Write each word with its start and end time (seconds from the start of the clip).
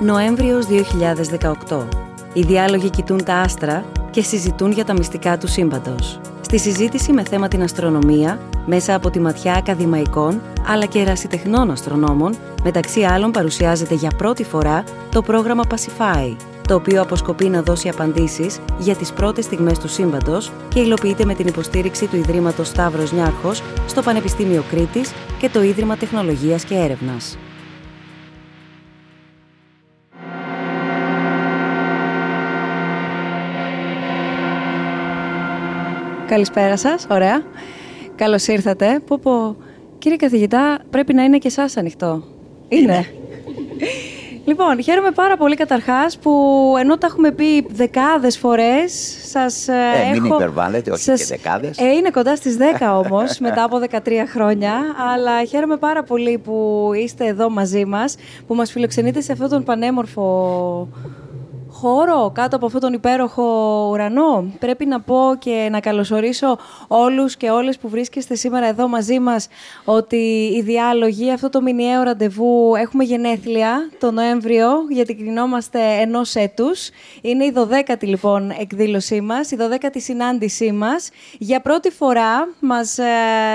Νοέμβριος 0.00 0.66
2018. 1.68 1.86
Οι 2.32 2.42
διάλογοι 2.42 2.90
κοιτούν 2.90 3.24
τα 3.24 3.34
άστρα 3.34 3.84
και 4.10 4.22
συζητούν 4.22 4.72
για 4.72 4.84
τα 4.84 4.92
μυστικά 4.92 5.38
του 5.38 5.46
σύμπαντος. 5.46 6.20
Στη 6.40 6.58
συζήτηση 6.58 7.12
με 7.12 7.22
θέμα 7.22 7.48
την 7.48 7.62
αστρονομία, 7.62 8.38
μέσα 8.66 8.94
από 8.94 9.10
τη 9.10 9.20
ματιά 9.20 9.54
ακαδημαϊκών 9.54 10.40
αλλά 10.66 10.86
και 10.86 10.98
ερασιτεχνών 10.98 11.70
αστρονόμων, 11.70 12.34
μεταξύ 12.62 13.02
άλλων 13.02 13.30
παρουσιάζεται 13.30 13.94
για 13.94 14.10
πρώτη 14.16 14.44
φορά 14.44 14.84
το 15.10 15.22
πρόγραμμα 15.22 15.62
Pacify, 15.68 16.36
το 16.68 16.74
οποίο 16.74 17.02
αποσκοπεί 17.02 17.48
να 17.48 17.62
δώσει 17.62 17.88
απαντήσεις 17.88 18.60
για 18.78 18.94
τις 18.94 19.12
πρώτες 19.12 19.44
στιγμές 19.44 19.78
του 19.78 19.88
σύμπαντος 19.88 20.52
και 20.68 20.80
υλοποιείται 20.80 21.24
με 21.24 21.34
την 21.34 21.46
υποστήριξη 21.46 22.06
του 22.06 22.16
Ιδρύματος 22.16 22.68
Σταύρος 22.68 23.12
Νιάρχος 23.12 23.62
στο 23.86 24.02
Πανεπιστήμιο 24.02 24.64
Κρήτης 24.70 25.12
και 25.38 25.48
το 25.48 25.62
Ίδρυμα 25.62 25.96
Τεχνολογίας 25.96 26.64
και 26.64 26.74
Έρευνας. 26.74 27.36
Καλησπέρα 36.34 36.76
σας, 36.76 37.06
ωραία. 37.10 37.42
Καλώς 38.16 38.46
ήρθατε. 38.46 39.00
Πω 39.06 39.18
πω, 39.22 39.56
κύριε 39.98 40.16
καθηγητά, 40.16 40.78
πρέπει 40.90 41.14
να 41.14 41.22
είναι 41.22 41.38
και 41.38 41.48
εσάς 41.48 41.76
ανοιχτό. 41.76 42.22
Είναι. 42.68 43.06
Λοιπόν, 44.46 44.82
χαίρομαι 44.82 45.10
πάρα 45.10 45.36
πολύ 45.36 45.56
καταρχάς 45.56 46.18
που 46.18 46.32
ενώ 46.78 46.98
τα 46.98 47.06
έχουμε 47.06 47.30
πει 47.30 47.66
δεκάδες 47.70 48.38
φορές, 48.38 49.16
σας 49.24 49.68
ε, 49.68 49.72
έχω... 50.12 50.20
Μην 50.20 50.24
υπερβάλλετε, 50.24 50.90
όχι 50.90 51.04
και 51.04 51.24
δεκάδες. 51.24 51.78
Ε, 51.78 51.84
είναι 51.84 52.10
κοντά 52.10 52.36
στις 52.36 52.56
10 52.58 52.62
όμως, 53.04 53.38
μετά 53.38 53.64
από 53.64 53.80
13 53.90 53.98
χρόνια, 54.32 54.74
αλλά 55.12 55.44
χαίρομαι 55.44 55.76
πάρα 55.76 56.02
πολύ 56.02 56.38
που 56.38 56.90
είστε 56.94 57.26
εδώ 57.26 57.50
μαζί 57.50 57.84
μας, 57.84 58.16
που 58.46 58.54
μας 58.54 58.70
φιλοξενείτε 58.70 59.20
σε 59.20 59.32
αυτόν 59.32 59.48
τον 59.48 59.62
πανέμορφο 59.62 60.88
χώρο 61.84 62.30
κάτω 62.34 62.56
από 62.56 62.66
αυτόν 62.66 62.80
τον 62.80 62.92
υπέροχο 62.92 63.44
ουρανό. 63.90 64.44
Πρέπει 64.58 64.86
να 64.86 65.00
πω 65.00 65.36
και 65.38 65.68
να 65.70 65.80
καλωσορίσω 65.80 66.58
όλους 66.88 67.36
και 67.36 67.50
όλες 67.50 67.78
που 67.78 67.88
βρίσκεστε 67.88 68.34
σήμερα 68.34 68.66
εδώ 68.66 68.88
μαζί 68.88 69.18
μας 69.18 69.48
ότι 69.84 70.52
οι 70.56 70.62
διάλογοι, 70.62 71.30
αυτό 71.32 71.48
το 71.48 71.60
μηνιαίο 71.60 72.02
ραντεβού 72.02 72.74
έχουμε 72.76 73.04
γενέθλια 73.04 73.90
το 74.00 74.10
Νοέμβριο 74.10 74.68
γιατί 74.90 75.14
κρινόμαστε 75.14 75.78
ενός 76.00 76.34
έτους. 76.34 76.90
Είναι 77.20 77.44
η 77.44 77.52
12η 77.56 78.02
λοιπόν 78.02 78.50
εκδήλωσή 78.60 79.20
μας, 79.20 79.50
η 79.50 79.56
12η 79.60 79.96
συνάντησή 79.96 80.72
μας. 80.72 81.10
Για 81.38 81.60
πρώτη 81.60 81.90
φορά 81.90 82.48
μας 82.60 82.98
ε, 82.98 83.04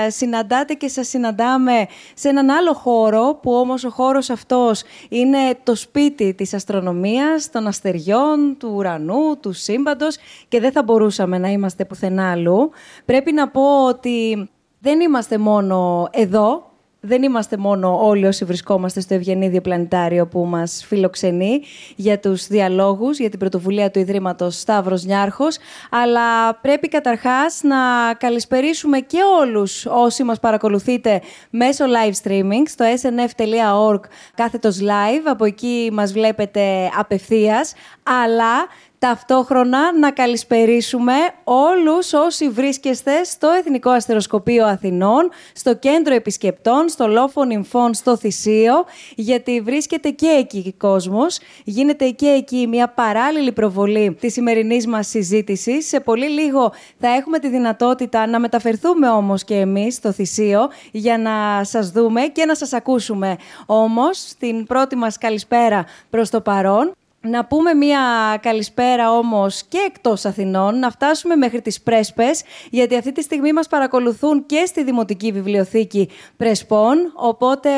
συναντάτε 0.08 0.74
και 0.74 0.88
σας 0.88 1.08
συναντάμε 1.08 1.86
σε 2.14 2.28
έναν 2.28 2.50
άλλο 2.50 2.72
χώρο 2.72 3.38
που 3.42 3.52
όμως 3.52 3.84
ο 3.84 3.90
χώρος 3.90 4.30
αυτός 4.30 4.82
είναι 5.08 5.38
το 5.62 5.74
σπίτι 5.74 6.34
της 6.34 6.54
αστρονομίας, 6.54 7.50
των 7.50 7.66
αστεριών 7.66 8.18
του 8.58 8.72
ουρανού, 8.74 9.36
του 9.40 9.52
σύμπαντος 9.52 10.16
και 10.48 10.60
δεν 10.60 10.72
θα 10.72 10.82
μπορούσαμε 10.82 11.38
να 11.38 11.48
είμαστε 11.48 11.84
πουθενά 11.84 12.30
αλλού. 12.30 12.70
Πρέπει 13.04 13.32
να 13.32 13.48
πω 13.48 13.86
ότι 13.86 14.48
δεν 14.78 15.00
είμαστε 15.00 15.38
μόνο 15.38 16.08
εδώ, 16.10 16.69
δεν 17.00 17.22
είμαστε 17.22 17.56
μόνο 17.56 18.06
όλοι 18.06 18.26
όσοι 18.26 18.44
βρισκόμαστε 18.44 19.00
στο 19.00 19.14
Ευγενίδιο 19.14 19.60
Πλανητάριο 19.60 20.26
που 20.26 20.44
μας 20.44 20.84
φιλοξενεί 20.86 21.60
για 21.96 22.18
τους 22.18 22.46
διαλόγους, 22.46 23.18
για 23.18 23.30
την 23.30 23.38
πρωτοβουλία 23.38 23.90
του 23.90 23.98
Ιδρύματος 23.98 24.58
Σταύρος 24.58 25.04
Νιάρχος, 25.04 25.58
αλλά 25.90 26.54
πρέπει 26.54 26.88
καταρχάς 26.88 27.60
να 27.62 27.76
καλησπερίσουμε 28.18 28.98
και 28.98 29.18
όλους 29.40 29.86
όσοι 29.86 30.22
μας 30.24 30.40
παρακολουθείτε 30.40 31.20
μέσω 31.50 31.84
live 31.84 32.28
streaming 32.28 32.62
στο 32.66 32.84
snf.org 33.02 34.00
κάθετος 34.34 34.78
live, 34.80 35.26
από 35.26 35.44
εκεί 35.44 35.90
μας 35.92 36.12
βλέπετε 36.12 36.90
απευθείας, 36.98 37.74
αλλά 38.02 38.66
Ταυτόχρονα 39.00 39.98
να 39.98 40.10
καλησπερίσουμε 40.10 41.12
όλους 41.44 42.12
όσοι 42.12 42.48
βρίσκεστε 42.48 43.24
στο 43.24 43.48
Εθνικό 43.48 43.90
Αστεροσκοπείο 43.90 44.66
Αθηνών, 44.66 45.30
στο 45.52 45.74
Κέντρο 45.74 46.14
Επισκεπτών, 46.14 46.88
στο 46.88 47.06
Λόφο 47.06 47.44
Νυμφών, 47.44 47.94
στο 47.94 48.16
Θησίο, 48.16 48.72
γιατί 49.14 49.60
βρίσκεται 49.60 50.10
και 50.10 50.26
εκεί 50.26 50.74
κόσμος. 50.78 51.38
Γίνεται 51.64 52.10
και 52.10 52.26
εκεί 52.26 52.66
μια 52.66 52.88
παράλληλη 52.88 53.52
προβολή 53.52 54.16
της 54.20 54.32
σημερινής 54.32 54.86
μας 54.86 55.06
συζήτησης. 55.08 55.88
Σε 55.88 56.00
πολύ 56.00 56.28
λίγο 56.28 56.72
θα 56.98 57.08
έχουμε 57.08 57.38
τη 57.38 57.48
δυνατότητα 57.48 58.26
να 58.26 58.40
μεταφερθούμε 58.40 59.08
όμως 59.08 59.44
και 59.44 59.54
εμείς 59.54 59.94
στο 59.94 60.12
Θησίο 60.12 60.68
για 60.90 61.18
να 61.18 61.64
σας 61.64 61.90
δούμε 61.90 62.20
και 62.20 62.44
να 62.44 62.54
σας 62.54 62.72
ακούσουμε. 62.72 63.36
Όμως, 63.66 64.32
την 64.38 64.66
πρώτη 64.66 64.96
μας 64.96 65.18
καλησπέρα 65.18 65.84
προς 66.10 66.30
το 66.30 66.40
παρόν 66.40 66.94
να 67.22 67.44
πούμε 67.44 67.74
μία 67.74 68.00
καλησπέρα 68.42 69.12
όμως 69.12 69.62
και 69.68 69.78
εκτός 69.86 70.24
Αθηνών, 70.24 70.78
να 70.78 70.90
φτάσουμε 70.90 71.36
μέχρι 71.36 71.60
τις 71.60 71.80
Πρέσπες, 71.80 72.42
γιατί 72.70 72.96
αυτή 72.96 73.12
τη 73.12 73.22
στιγμή 73.22 73.52
μας 73.52 73.68
παρακολουθούν 73.68 74.46
και 74.46 74.62
στη 74.66 74.84
Δημοτική 74.84 75.32
Βιβλιοθήκη 75.32 76.08
Πρεσπών, 76.36 77.12
οπότε 77.14 77.70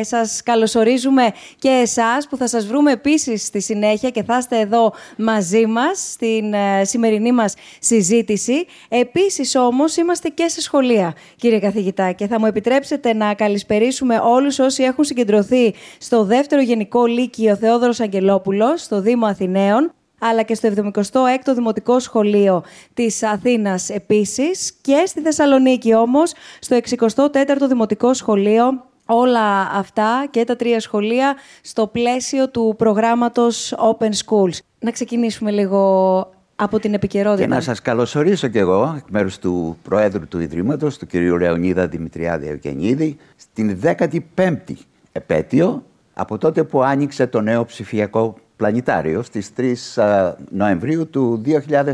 σας 0.00 0.42
καλωσορίζουμε 0.42 1.32
και 1.58 1.68
εσάς 1.68 2.28
που 2.28 2.36
θα 2.36 2.48
σας 2.48 2.66
βρούμε 2.66 2.92
επίσης 2.92 3.42
στη 3.44 3.60
συνέχεια 3.60 4.10
και 4.10 4.22
θα 4.22 4.38
είστε 4.38 4.58
εδώ 4.58 4.92
μαζί 5.16 5.66
μας 5.66 6.10
στην 6.12 6.52
ε, 6.52 6.84
σημερινή 6.84 7.32
μας 7.32 7.54
συζήτηση. 7.78 8.66
Επίσης 8.88 9.54
όμως 9.54 9.96
είμαστε 9.96 10.28
και 10.28 10.48
σε 10.48 10.60
σχολεία, 10.60 11.14
κύριε 11.36 11.58
καθηγητά, 11.58 12.12
και 12.12 12.26
θα 12.26 12.38
μου 12.38 12.46
επιτρέψετε 12.46 13.14
να 13.14 13.34
καλησπερίσουμε 13.34 14.20
όλους 14.24 14.58
όσοι 14.58 14.82
έχουν 14.82 15.04
συγκεντρωθεί 15.04 15.74
στο 15.98 16.24
δεύτερο 16.24 16.62
Γενικό 16.62 17.06
Λύκειο 17.06 17.56
Θεόδωρος 17.56 18.00
Αγγελόπουλος, 18.00 18.79
στο 18.82 19.00
Δήμο 19.00 19.26
Αθηναίων, 19.26 19.92
αλλά 20.18 20.42
και 20.42 20.54
στο 20.54 20.68
76ο 20.92 21.54
Δημοτικό 21.54 21.98
Σχολείο 21.98 22.62
της 22.94 23.22
Αθήνας 23.22 23.88
επίσης 23.88 24.72
και 24.80 25.02
στη 25.06 25.20
Θεσσαλονίκη 25.20 25.94
όμως, 25.94 26.32
στο 26.60 26.76
64ο 26.76 27.68
Δημοτικό 27.68 28.14
Σχολείο 28.14 28.84
όλα 29.06 29.70
αυτά 29.72 30.26
και 30.30 30.44
τα 30.44 30.56
τρία 30.56 30.80
σχολεία 30.80 31.36
στο 31.62 31.86
πλαίσιο 31.86 32.48
του 32.48 32.74
προγράμματος 32.78 33.74
Open 33.76 34.10
Schools. 34.10 34.58
Να 34.78 34.90
ξεκινήσουμε 34.90 35.50
λίγο 35.50 36.32
από 36.56 36.78
την 36.78 36.94
επικαιρότητα. 36.94 37.42
Και 37.42 37.54
να 37.54 37.60
σας 37.60 37.82
καλωσορίσω 37.82 38.48
κι 38.48 38.58
εγώ, 38.58 38.94
εκ 38.96 39.04
μέρους 39.10 39.38
του 39.38 39.78
Προέδρου 39.82 40.28
του 40.28 40.40
Ιδρύματος, 40.40 40.98
του 40.98 41.06
κ. 41.06 41.14
Λεωνίδα 41.14 41.86
Δημητριάδη 41.86 42.48
Ευγενίδη, 42.48 43.16
στην 43.36 43.80
15η 43.82 44.74
επέτειο 45.12 45.84
από 46.14 46.38
τότε 46.38 46.64
που 46.64 46.82
άνοιξε 46.82 47.26
το 47.26 47.40
νέο 47.40 47.64
ψηφιακό 47.64 48.36
πλανητάριο 48.60 49.22
στις 49.22 49.52
3 49.56 50.34
Νοεμβρίου 50.50 51.08
του 51.10 51.42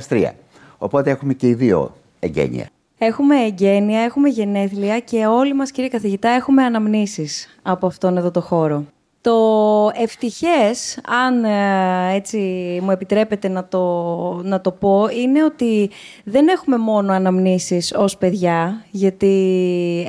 2003. 0.08 0.30
Οπότε 0.78 1.10
έχουμε 1.10 1.34
και 1.34 1.48
οι 1.48 1.54
δύο 1.54 1.96
εγγένεια. 2.20 2.66
Έχουμε 2.98 3.36
εγγένεια, 3.36 4.00
έχουμε 4.00 4.28
γενέθλια 4.28 5.00
και 5.00 5.26
όλοι 5.26 5.54
μας 5.54 5.70
κύριε 5.70 5.90
καθηγητά 5.90 6.28
έχουμε 6.28 6.62
αναμνήσεις 6.62 7.58
από 7.62 7.86
αυτόν 7.86 8.16
εδώ 8.16 8.30
το 8.30 8.40
χώρο. 8.40 8.84
Το 9.26 9.90
ευτυχές, 9.94 10.98
αν 11.26 11.44
ε, 11.44 12.14
έτσι 12.14 12.38
μου 12.82 12.90
επιτρέπετε 12.90 13.48
να 13.48 13.64
το, 13.68 13.82
να 14.42 14.60
το 14.60 14.70
πω, 14.70 15.08
είναι 15.22 15.44
ότι 15.44 15.90
δεν 16.24 16.48
έχουμε 16.48 16.76
μόνο 16.76 17.12
αναμνήσεις 17.12 17.92
ως 17.96 18.16
παιδιά, 18.16 18.84
γιατί 18.90 19.34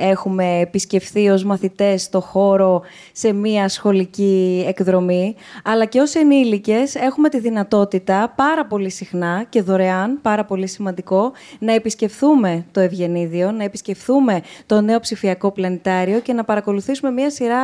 έχουμε 0.00 0.58
επισκεφθεί 0.58 1.28
ως 1.28 1.44
μαθητές 1.44 2.08
το 2.08 2.20
χώρο 2.20 2.82
σε 3.12 3.32
μία 3.32 3.68
σχολική 3.68 4.64
εκδρομή, 4.68 5.34
αλλά 5.64 5.84
και 5.84 6.00
ως 6.00 6.14
ενήλικες 6.14 6.94
έχουμε 6.94 7.28
τη 7.28 7.38
δυνατότητα 7.38 8.32
πάρα 8.36 8.66
πολύ 8.66 8.90
συχνά 8.90 9.46
και 9.48 9.62
δωρεάν, 9.62 10.18
πάρα 10.22 10.44
πολύ 10.44 10.66
σημαντικό, 10.66 11.32
να 11.58 11.72
επισκεφθούμε 11.72 12.66
το 12.72 12.80
Ευγενίδιο, 12.80 13.50
να 13.50 13.64
επισκεφθούμε 13.64 14.40
το 14.66 14.80
νέο 14.80 15.00
ψηφιακό 15.00 15.50
πλανητάριο 15.50 16.20
και 16.20 16.32
να 16.32 16.44
παρακολουθήσουμε 16.44 17.10
μία 17.10 17.30
σειρά 17.30 17.58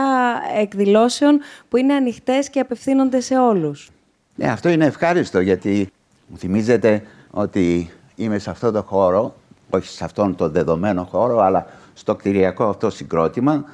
εκδηλώσεων 0.61 1.43
που 1.69 1.77
είναι 1.77 1.95
ανοιχτές 1.95 2.51
και 2.51 2.61
απευθύνονται 2.61 3.21
σε 3.21 3.39
όλους. 3.39 3.91
Ναι, 4.35 4.49
αυτό 4.49 4.69
είναι 4.69 4.85
ευχάριστο 4.85 5.41
γιατί 5.41 5.93
μου 6.27 6.39
θυμίζετε 6.39 7.03
ότι 7.31 7.91
είμαι 8.15 8.39
σε 8.39 8.51
αυτό 8.51 8.71
το 8.71 8.83
χώρο, 8.83 9.35
όχι 9.71 9.89
σε 9.89 10.05
αυτόν 10.05 10.37
τον 10.37 10.53
δεδομένο 10.53 11.05
χώρο, 11.05 11.39
αλλά 11.39 11.67
στο 11.95 12.15
κτηριακό 12.15 12.65
αυτό 12.65 12.91
συγκρότημα, 12.91 13.65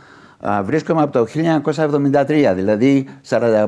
βρίσκομαι 0.63 1.03
από 1.03 1.13
το 1.13 1.27
1973, 1.75 2.53
δηλαδή 2.55 3.09
45 3.29 3.67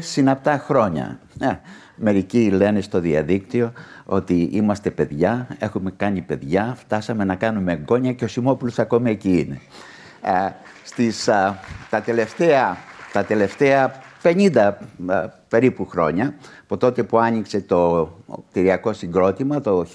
συναπτά 0.00 0.58
χρόνια. 0.58 1.18
Ναι, 1.38 1.60
μερικοί 1.96 2.50
λένε 2.50 2.80
στο 2.80 3.00
διαδίκτυο 3.00 3.72
ότι 4.04 4.48
είμαστε 4.52 4.90
παιδιά, 4.90 5.46
έχουμε 5.58 5.92
κάνει 5.96 6.20
παιδιά, 6.20 6.76
φτάσαμε 6.78 7.24
να 7.24 7.34
κάνουμε 7.34 7.72
εγγόνια 7.72 8.12
και 8.12 8.24
ο 8.24 8.28
Σιμόπουλος 8.28 8.78
ακόμη 8.78 9.10
εκεί 9.10 9.38
είναι. 9.38 9.60
στις, 10.84 11.24
τα 11.90 12.00
τελευταία 12.04 12.76
τα 13.12 13.24
τελευταία 13.24 14.02
50 14.22 14.54
ε, 14.54 14.74
περίπου 15.48 15.86
χρόνια, 15.86 16.34
από 16.62 16.76
τότε 16.76 17.02
που 17.02 17.18
άνοιξε 17.18 17.60
το 17.60 18.10
κτηριακό 18.50 18.92
συγκρότημα 18.92 19.60
το 19.60 19.86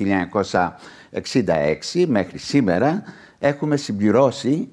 1966 1.93 2.05
μέχρι 2.07 2.37
σήμερα, 2.37 3.03
έχουμε 3.39 3.77
συμπληρώσει 3.77 4.69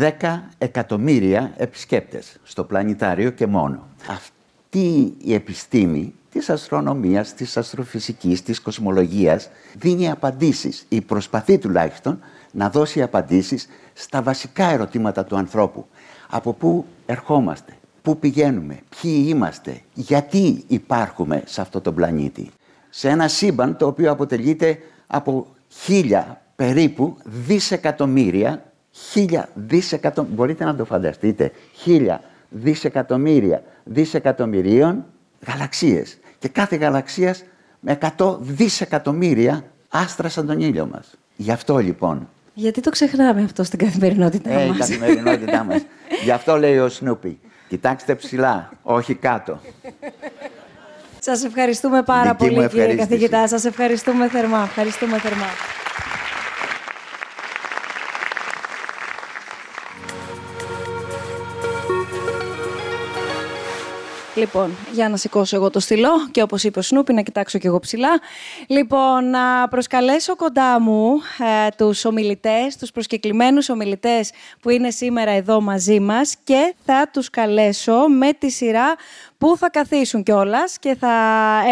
10 0.00 0.40
εκατομμύρια 0.58 1.52
επισκέπτες 1.56 2.36
στο 2.42 2.64
πλανητάριο 2.64 3.30
και 3.30 3.46
μόνο. 3.46 3.86
τι 4.70 5.12
η 5.18 5.34
επιστήμη 5.34 6.14
της 6.30 6.50
αστρονομίας, 6.50 7.34
της 7.34 7.56
αστροφυσικής, 7.56 8.42
της 8.42 8.60
κοσμολογίας 8.60 9.48
δίνει 9.78 10.10
απαντήσεις 10.10 10.84
ή 10.88 11.00
προσπαθεί 11.00 11.58
τουλάχιστον 11.58 12.20
να 12.52 12.70
δώσει 12.70 13.02
απαντήσεις 13.02 13.68
στα 13.92 14.22
βασικά 14.22 14.64
ερωτήματα 14.64 15.24
του 15.24 15.36
ανθρώπου. 15.36 15.86
Από 16.30 16.52
πού 16.52 16.86
ερχόμαστε, 17.06 17.72
πού 18.02 18.18
πηγαίνουμε, 18.18 18.78
ποιοι 19.00 19.24
είμαστε, 19.28 19.80
γιατί 19.94 20.64
υπάρχουμε 20.66 21.42
σε 21.46 21.60
αυτό 21.60 21.80
το 21.80 21.92
πλανήτη. 21.92 22.50
Σε 22.90 23.08
ένα 23.08 23.28
σύμπαν 23.28 23.76
το 23.76 23.86
οποίο 23.86 24.10
αποτελείται 24.10 24.78
από 25.06 25.46
χίλια 25.68 26.40
περίπου 26.56 27.16
δισεκατομμύρια, 27.24 28.64
χίλια 28.90 29.48
δισεκατομμύρια, 29.54 30.36
μπορείτε 30.36 30.64
να 30.64 30.76
το 30.76 30.84
φανταστείτε, 30.84 31.52
χίλια 31.72 32.20
δισεκατομμύρια 32.48 33.62
δισεκατομμυρίων 33.84 35.04
γαλαξίες. 35.46 36.18
Και 36.38 36.48
κάθε 36.48 36.76
γαλαξίας 36.76 37.44
με 37.80 37.98
100 38.16 38.36
δισεκατομμύρια 38.40 39.64
άστρα 39.88 40.28
σαν 40.28 40.46
τον 40.46 40.60
ήλιο 40.60 40.88
μας. 40.92 41.14
Γι' 41.36 41.50
αυτό 41.50 41.78
λοιπόν. 41.78 42.28
Γιατί 42.54 42.80
το 42.80 42.90
ξεχνάμε 42.90 43.42
αυτό 43.42 43.64
στην 43.64 43.78
καθημερινότητά 43.78 44.50
ε, 44.50 44.66
μας; 44.66 44.86
Στην 44.86 45.00
καθημερινότητά 45.00 45.64
μας. 45.64 45.84
Γι' 46.24 46.30
αυτό 46.30 46.56
λέει 46.56 46.78
ο 46.78 46.88
Σνούπι. 46.88 47.38
Κοιτάξτε 47.70 48.14
ψηλά, 48.14 48.70
όχι 48.82 49.14
κάτω. 49.14 49.60
Σας 51.18 51.44
ευχαριστούμε 51.44 52.02
πάρα 52.02 52.34
πολύ 52.34 52.68
κύριε 52.68 52.94
καθηγητά. 52.94 53.48
Σας 53.48 53.64
ευχαριστούμε 53.64 54.28
θερμά. 54.28 54.62
Ευχαριστούμε 54.62 55.18
θερμά. 55.18 55.46
Λοιπόν, 64.40 64.76
για 64.92 65.08
να 65.08 65.16
σηκώσω 65.16 65.56
εγώ 65.56 65.70
το 65.70 65.80
στυλό 65.80 66.28
και 66.30 66.42
όπως 66.42 66.64
είπε 66.64 66.78
ο 66.78 66.82
Σνούπι 66.82 67.12
να 67.12 67.22
κοιτάξω 67.22 67.58
και 67.58 67.66
εγώ 67.66 67.78
ψηλά. 67.78 68.20
Λοιπόν, 68.66 69.30
να 69.30 69.68
προσκαλέσω 69.68 70.36
κοντά 70.36 70.80
μου 70.80 71.12
ε, 71.66 71.68
τους 71.76 72.04
ομιλητές, 72.04 72.76
τους 72.76 72.90
προσκεκλημένους 72.90 73.68
ομιλητές 73.68 74.30
που 74.60 74.70
είναι 74.70 74.90
σήμερα 74.90 75.30
εδώ 75.30 75.60
μαζί 75.60 76.00
μας 76.00 76.34
και 76.44 76.74
θα 76.84 77.08
τους 77.12 77.30
καλέσω 77.30 78.08
με 78.08 78.32
τη 78.32 78.50
σειρά 78.50 78.94
που 79.38 79.56
θα 79.56 79.70
καθίσουν 79.70 80.22
κιόλας 80.22 80.78
και 80.78 80.96
θα 81.00 81.14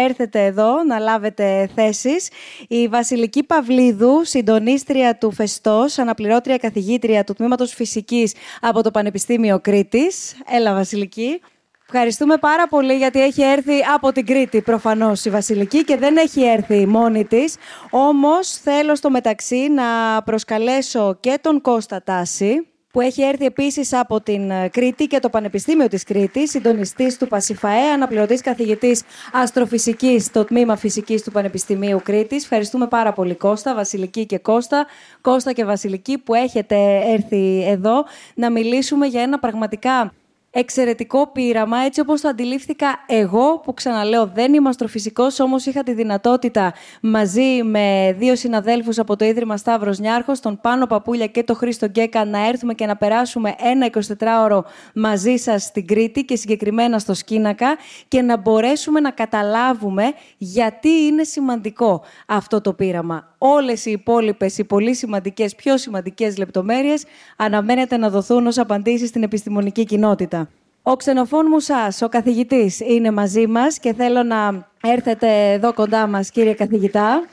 έρθετε 0.05 0.45
εδώ 0.45 0.83
να 0.83 0.99
λάβετε 0.99 1.69
θέσεις. 1.75 2.29
Η 2.67 2.87
Βασιλική 2.87 3.43
Παυλίδου, 3.43 4.25
συντονίστρια 4.25 5.17
του 5.17 5.31
Φεστός, 5.31 5.97
αναπληρώτρια 5.97 6.57
καθηγήτρια 6.57 7.23
του 7.23 7.33
Τμήματος 7.33 7.73
Φυσικής 7.73 8.33
από 8.61 8.83
το 8.83 8.91
Πανεπιστήμιο 8.91 9.59
Κρήτης. 9.59 10.35
Έλα 10.45 10.73
Βασιλική. 10.73 11.41
Ευχαριστούμε 11.91 12.37
πάρα 12.37 12.67
πολύ 12.67 12.93
γιατί 12.93 13.21
έχει 13.21 13.41
έρθει 13.41 13.73
από 13.93 14.11
την 14.11 14.25
Κρήτη 14.25 14.61
προφανώς 14.61 15.25
η 15.25 15.29
Βασιλική 15.29 15.83
και 15.83 15.97
δεν 15.97 16.17
έχει 16.17 16.41
έρθει 16.43 16.85
μόνη 16.85 17.25
της. 17.25 17.55
Όμως 17.89 18.49
θέλω 18.49 18.95
στο 18.95 19.09
μεταξύ 19.09 19.69
να 19.69 19.83
προσκαλέσω 20.23 21.17
και 21.19 21.37
τον 21.41 21.61
Κώστα 21.61 22.03
Τάση 22.03 22.67
που 22.91 23.01
έχει 23.01 23.21
έρθει 23.21 23.45
επίσης 23.45 23.93
από 23.93 24.21
την 24.21 24.51
Κρήτη 24.71 25.07
και 25.07 25.19
το 25.19 25.29
Πανεπιστήμιο 25.29 25.87
της 25.87 26.03
Κρήτης, 26.03 26.49
συντονιστής 26.49 27.17
του 27.17 27.27
Πασιφαέ, 27.27 27.91
αναπληρωτής 27.93 28.41
καθηγητής 28.41 29.03
αστροφυσικής 29.33 30.25
στο 30.25 30.45
Τμήμα 30.45 30.75
Φυσικής 30.75 31.23
του 31.23 31.31
Πανεπιστημίου 31.31 32.01
Κρήτης. 32.03 32.43
Ευχαριστούμε 32.43 32.87
πάρα 32.87 33.13
πολύ 33.13 33.35
Κώστα, 33.35 33.75
Βασιλική 33.75 34.25
και 34.25 34.37
Κώστα, 34.37 34.85
Κώστα 35.21 35.51
και 35.51 35.65
Βασιλική 35.65 36.17
που 36.17 36.33
έχετε 36.33 36.75
έρθει 37.07 37.63
εδώ 37.67 38.05
να 38.35 38.51
μιλήσουμε 38.51 39.05
για 39.05 39.21
ένα 39.21 39.39
πραγματικά 39.39 40.13
εξαιρετικό 40.51 41.27
πείραμα, 41.27 41.77
έτσι 41.77 41.99
όπως 41.99 42.21
το 42.21 42.27
αντιλήφθηκα 42.27 42.87
εγώ, 43.07 43.59
που 43.63 43.73
ξαναλέω 43.73 44.27
δεν 44.33 44.53
είμαι 44.53 44.69
αστροφυσικός, 44.69 45.39
όμως 45.39 45.65
είχα 45.65 45.83
τη 45.83 45.93
δυνατότητα 45.93 46.73
μαζί 47.01 47.63
με 47.63 48.15
δύο 48.17 48.35
συναδέλφους 48.35 48.99
από 48.99 49.15
το 49.15 49.25
Ίδρυμα 49.25 49.57
Σταύρος 49.57 49.99
Νιάρχος, 49.99 50.39
τον 50.39 50.59
Πάνο 50.61 50.87
Παπούλια 50.87 51.27
και 51.27 51.43
τον 51.43 51.55
Χρήστο 51.55 51.85
Γκέκα, 51.85 52.25
να 52.25 52.47
έρθουμε 52.47 52.73
και 52.73 52.85
να 52.85 52.97
περάσουμε 52.97 53.55
ένα 53.59 53.89
24ωρο 54.19 54.61
μαζί 54.93 55.35
σας 55.35 55.63
στην 55.63 55.87
Κρήτη 55.87 56.25
και 56.25 56.35
συγκεκριμένα 56.35 56.99
στο 56.99 57.13
Σκίνακα 57.13 57.77
και 58.07 58.21
να 58.21 58.37
μπορέσουμε 58.37 58.99
να 58.99 59.11
καταλάβουμε 59.11 60.13
γιατί 60.37 60.89
είναι 60.89 61.23
σημαντικό 61.23 62.03
αυτό 62.25 62.61
το 62.61 62.73
πείραμα 62.73 63.28
όλες 63.39 63.85
οι 63.85 63.91
υπόλοιπες, 63.91 64.57
οι 64.57 64.63
πολύ 64.63 64.95
σημαντικές, 64.95 65.55
πιο 65.55 65.77
σημαντικές 65.77 66.37
λεπτομέρειες 66.37 67.03
αναμένεται 67.35 67.97
να 67.97 68.09
δοθούν 68.09 68.47
ως 68.47 68.57
απαντήσεις 68.57 69.09
στην 69.09 69.23
επιστημονική 69.23 69.83
κοινότητα. 69.83 70.49
Ο 70.83 70.95
Ξενοφών 70.95 71.45
Μουσάς, 71.45 72.01
ο 72.01 72.09
καθηγητής, 72.09 72.79
είναι 72.79 73.11
μαζί 73.11 73.47
μας 73.47 73.79
και 73.79 73.93
θέλω 73.93 74.23
να 74.23 74.67
έρθετε 74.83 75.51
εδώ 75.51 75.73
κοντά 75.73 76.07
μας, 76.07 76.31
κύριε 76.31 76.53
καθηγητά. 76.53 77.23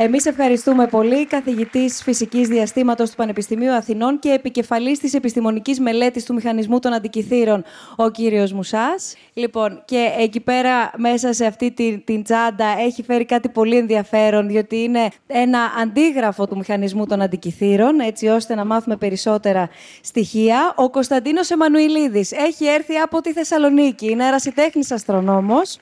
Εμείς 0.00 0.26
ευχαριστούμε 0.26 0.86
πολύ, 0.86 1.26
καθηγητής 1.26 2.02
φυσικής 2.02 2.48
διαστήματος 2.48 3.10
του 3.10 3.16
Πανεπιστημίου 3.16 3.72
Αθηνών 3.72 4.18
και 4.18 4.30
επικεφαλής 4.30 4.98
της 4.98 5.14
επιστημονικής 5.14 5.80
μελέτης 5.80 6.24
του 6.24 6.34
μηχανισμού 6.34 6.78
των 6.78 6.92
αντικειθήρων, 6.92 7.64
ο 7.96 8.10
κύριος 8.10 8.52
Μουσάς. 8.52 9.14
Λοιπόν, 9.34 9.82
και 9.84 10.10
εκεί 10.18 10.40
πέρα 10.40 10.90
μέσα 10.96 11.32
σε 11.32 11.46
αυτή 11.46 11.70
την, 11.70 12.04
την 12.04 12.22
τσάντα 12.22 12.66
έχει 12.78 13.02
φέρει 13.02 13.24
κάτι 13.24 13.48
πολύ 13.48 13.76
ενδιαφέρον, 13.76 14.48
διότι 14.48 14.76
είναι 14.76 15.08
ένα 15.26 15.58
αντίγραφο 15.82 16.46
του 16.46 16.56
μηχανισμού 16.56 17.06
των 17.06 17.22
αντικειθήρων, 17.22 18.00
έτσι 18.00 18.26
ώστε 18.26 18.54
να 18.54 18.64
μάθουμε 18.64 18.96
περισσότερα 18.96 19.68
στοιχεία. 20.00 20.72
Ο 20.76 20.90
Κωνσταντίνος 20.90 21.50
Εμμανουηλίδης 21.50 22.32
έχει 22.32 22.66
έρθει 22.66 22.96
από 22.96 23.20
τη 23.20 23.32
Θεσσαλονίκη, 23.32 24.10
είναι 24.10 24.26
ερασιτέχνης 24.26 24.90
αστρονόμος 24.90 25.78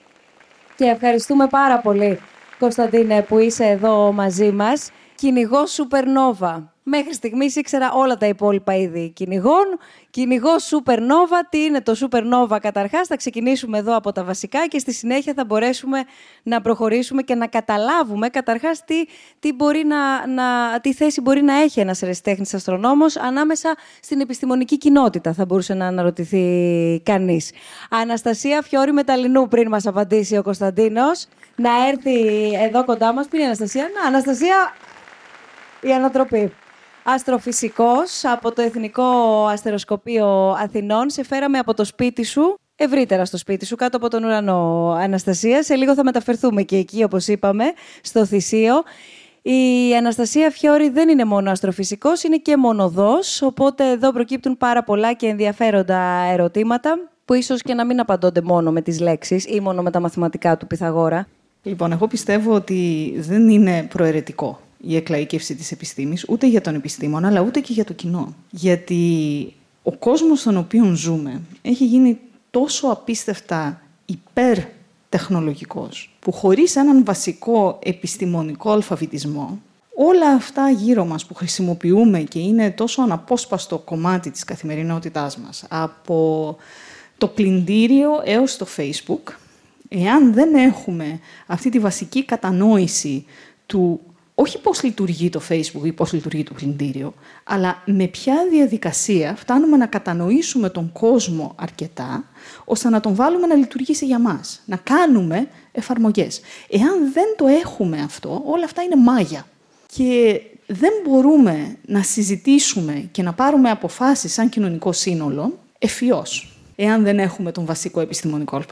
και 0.76 0.84
ευχαριστούμε 0.84 1.46
πάρα 1.46 1.78
πολύ 1.78 2.18
Κωνσταντίνε, 2.58 3.22
που 3.22 3.38
είσαι 3.38 3.64
εδώ 3.64 4.12
μαζί 4.12 4.52
μας. 4.52 4.90
Κυνηγό 5.14 5.62
Supernova. 5.64 6.75
Μέχρι 6.88 7.14
στιγμής 7.14 7.56
ήξερα 7.56 7.92
όλα 7.92 8.16
τα 8.16 8.26
υπόλοιπα 8.26 8.74
είδη 8.74 9.10
κυνηγών. 9.10 9.78
Κυνηγό 10.10 10.50
Supernova. 10.70 11.46
Τι 11.50 11.62
είναι 11.62 11.80
το 11.80 11.94
Supernova 12.00 12.58
καταρχάς; 12.60 13.06
Θα 13.06 13.16
ξεκινήσουμε 13.16 13.78
εδώ 13.78 13.96
από 13.96 14.12
τα 14.12 14.24
βασικά 14.24 14.66
και 14.66 14.78
στη 14.78 14.92
συνέχεια 14.92 15.32
θα 15.36 15.44
μπορέσουμε 15.44 16.04
να 16.42 16.60
προχωρήσουμε 16.60 17.22
και 17.22 17.34
να 17.34 17.46
καταλάβουμε 17.46 18.28
καταρχάς 18.28 18.84
τι, 18.84 19.04
τι, 19.38 19.52
μπορεί 19.52 19.84
να, 19.84 20.26
να, 20.26 20.80
τι 20.80 20.94
θέση 20.94 21.20
μπορεί 21.20 21.42
να 21.42 21.54
έχει 21.54 21.80
ένας 21.80 22.02
ερεσιτέχνης 22.02 22.54
αστρονόμος 22.54 23.16
ανάμεσα 23.16 23.74
στην 24.00 24.20
επιστημονική 24.20 24.78
κοινότητα, 24.78 25.32
θα 25.32 25.44
μπορούσε 25.44 25.74
να 25.74 25.86
αναρωτηθεί 25.86 27.00
κανείς. 27.04 27.52
Αναστασία 27.90 28.62
Φιόρη 28.62 28.92
Μεταλλινού 28.92 29.48
πριν 29.48 29.68
μας 29.68 29.86
απαντήσει 29.86 30.36
ο 30.36 30.42
Κωνσταντίνος 30.42 31.26
να 31.56 31.70
έρθει 31.88 32.18
εδώ 32.64 32.84
κοντά 32.84 33.12
μας. 33.12 33.28
Πριν 33.28 33.42
η 33.42 33.44
Αναστασία. 33.44 33.88
Να, 33.94 34.06
Αναστασία, 34.06 34.74
η 35.80 35.92
ανατροπή. 35.92 36.52
Αστροφυσικός 37.08 38.24
από 38.24 38.52
το 38.52 38.62
Εθνικό 38.62 39.04
Αστεροσκοπείο 39.46 40.50
Αθηνών. 40.50 41.10
Σε 41.10 41.24
φέραμε 41.24 41.58
από 41.58 41.74
το 41.74 41.84
σπίτι 41.84 42.24
σου, 42.24 42.58
ευρύτερα 42.76 43.24
στο 43.24 43.36
σπίτι 43.36 43.66
σου, 43.66 43.76
κάτω 43.76 43.96
από 43.96 44.08
τον 44.08 44.24
ουρανό, 44.24 44.90
Αναστασία. 44.98 45.62
Σε 45.62 45.74
λίγο 45.74 45.94
θα 45.94 46.04
μεταφερθούμε 46.04 46.62
και 46.62 46.76
εκεί, 46.76 47.02
όπως 47.02 47.28
είπαμε, 47.28 47.64
στο 48.02 48.26
Θησίο. 48.26 48.74
Η 49.42 49.94
Αναστασία 49.96 50.50
Φιόρη 50.50 50.88
δεν 50.88 51.08
είναι 51.08 51.24
μόνο 51.24 51.50
αστροφυσικός, 51.50 52.22
είναι 52.22 52.36
και 52.36 52.56
μονοδός, 52.56 53.42
οπότε 53.42 53.90
εδώ 53.90 54.12
προκύπτουν 54.12 54.56
πάρα 54.56 54.84
πολλά 54.84 55.12
και 55.12 55.26
ενδιαφέροντα 55.26 56.00
ερωτήματα, 56.32 56.98
που 57.24 57.34
ίσως 57.34 57.62
και 57.62 57.74
να 57.74 57.84
μην 57.84 58.00
απαντώνται 58.00 58.40
μόνο 58.40 58.70
με 58.72 58.80
τις 58.80 59.00
λέξεις 59.00 59.46
ή 59.46 59.60
μόνο 59.60 59.82
με 59.82 59.90
τα 59.90 60.00
μαθηματικά 60.00 60.56
του 60.56 60.66
Πυθαγόρα. 60.66 61.26
Λοιπόν, 61.62 61.92
εγώ 61.92 62.06
πιστεύω 62.06 62.54
ότι 62.54 63.12
δεν 63.18 63.48
είναι 63.48 63.86
προαιρετικό 63.88 64.60
η 64.78 64.96
εκλαϊκεύση 64.96 65.54
της 65.54 65.72
επιστήμης, 65.72 66.24
ούτε 66.28 66.46
για 66.46 66.60
τον 66.60 66.74
επιστήμονα, 66.74 67.28
αλλά 67.28 67.40
ούτε 67.40 67.60
και 67.60 67.72
για 67.72 67.84
το 67.84 67.92
κοινό. 67.92 68.34
Γιατί 68.50 69.52
ο 69.82 69.92
κόσμος 69.92 70.40
στον 70.40 70.56
οποίο 70.56 70.94
ζούμε 70.94 71.40
έχει 71.62 71.86
γίνει 71.86 72.18
τόσο 72.50 72.88
απίστευτα 72.88 73.80
υπερτεχνολογικός, 74.06 76.16
που 76.20 76.32
χωρίς 76.32 76.76
έναν 76.76 77.04
βασικό 77.04 77.78
επιστημονικό 77.82 78.70
αλφαβητισμό, 78.70 79.60
όλα 79.94 80.30
αυτά 80.30 80.70
γύρω 80.70 81.04
μας 81.04 81.26
που 81.26 81.34
χρησιμοποιούμε 81.34 82.20
και 82.20 82.38
είναι 82.38 82.70
τόσο 82.70 83.02
αναπόσπαστο 83.02 83.78
κομμάτι 83.78 84.30
της 84.30 84.44
καθημερινότητάς 84.44 85.36
μας, 85.36 85.64
από 85.68 86.56
το 87.18 87.28
πλυντήριο 87.28 88.10
έως 88.24 88.56
το 88.56 88.66
Facebook, 88.76 89.32
εάν 89.88 90.32
δεν 90.32 90.54
έχουμε 90.54 91.20
αυτή 91.46 91.70
τη 91.70 91.78
βασική 91.78 92.24
κατανόηση 92.24 93.24
του 93.66 94.00
όχι 94.38 94.60
πώς 94.60 94.82
λειτουργεί 94.82 95.28
το 95.28 95.40
Facebook 95.48 95.84
ή 95.84 95.92
πώς 95.92 96.12
λειτουργεί 96.12 96.42
το 96.42 96.54
πλυντήριο, 96.54 97.14
αλλά 97.44 97.82
με 97.86 98.06
ποια 98.06 98.34
διαδικασία 98.50 99.34
φτάνουμε 99.36 99.76
να 99.76 99.86
κατανοήσουμε 99.86 100.68
τον 100.70 100.92
κόσμο 100.92 101.54
αρκετά, 101.58 102.24
ώστε 102.64 102.88
να 102.88 103.00
τον 103.00 103.14
βάλουμε 103.14 103.46
να 103.46 103.54
λειτουργήσει 103.54 104.06
για 104.06 104.18
μας, 104.18 104.62
να 104.64 104.76
κάνουμε 104.76 105.48
εφαρμογές. 105.72 106.40
Εάν 106.68 107.12
δεν 107.12 107.24
το 107.36 107.46
έχουμε 107.46 108.00
αυτό, 108.00 108.42
όλα 108.46 108.64
αυτά 108.64 108.82
είναι 108.82 108.96
μάγια. 108.96 109.46
Και 109.94 110.40
δεν 110.66 110.92
μπορούμε 111.04 111.76
να 111.86 112.02
συζητήσουμε 112.02 113.08
και 113.10 113.22
να 113.22 113.32
πάρουμε 113.32 113.70
αποφάσεις 113.70 114.32
σαν 114.32 114.48
κοινωνικό 114.48 114.92
σύνολο 114.92 115.58
ευφυώς. 115.78 116.50
εάν 116.76 117.02
δεν 117.02 117.18
έχουμε 117.18 117.52
τον 117.52 117.64
βασικό 117.64 118.00
επιστημονικό 118.00 118.62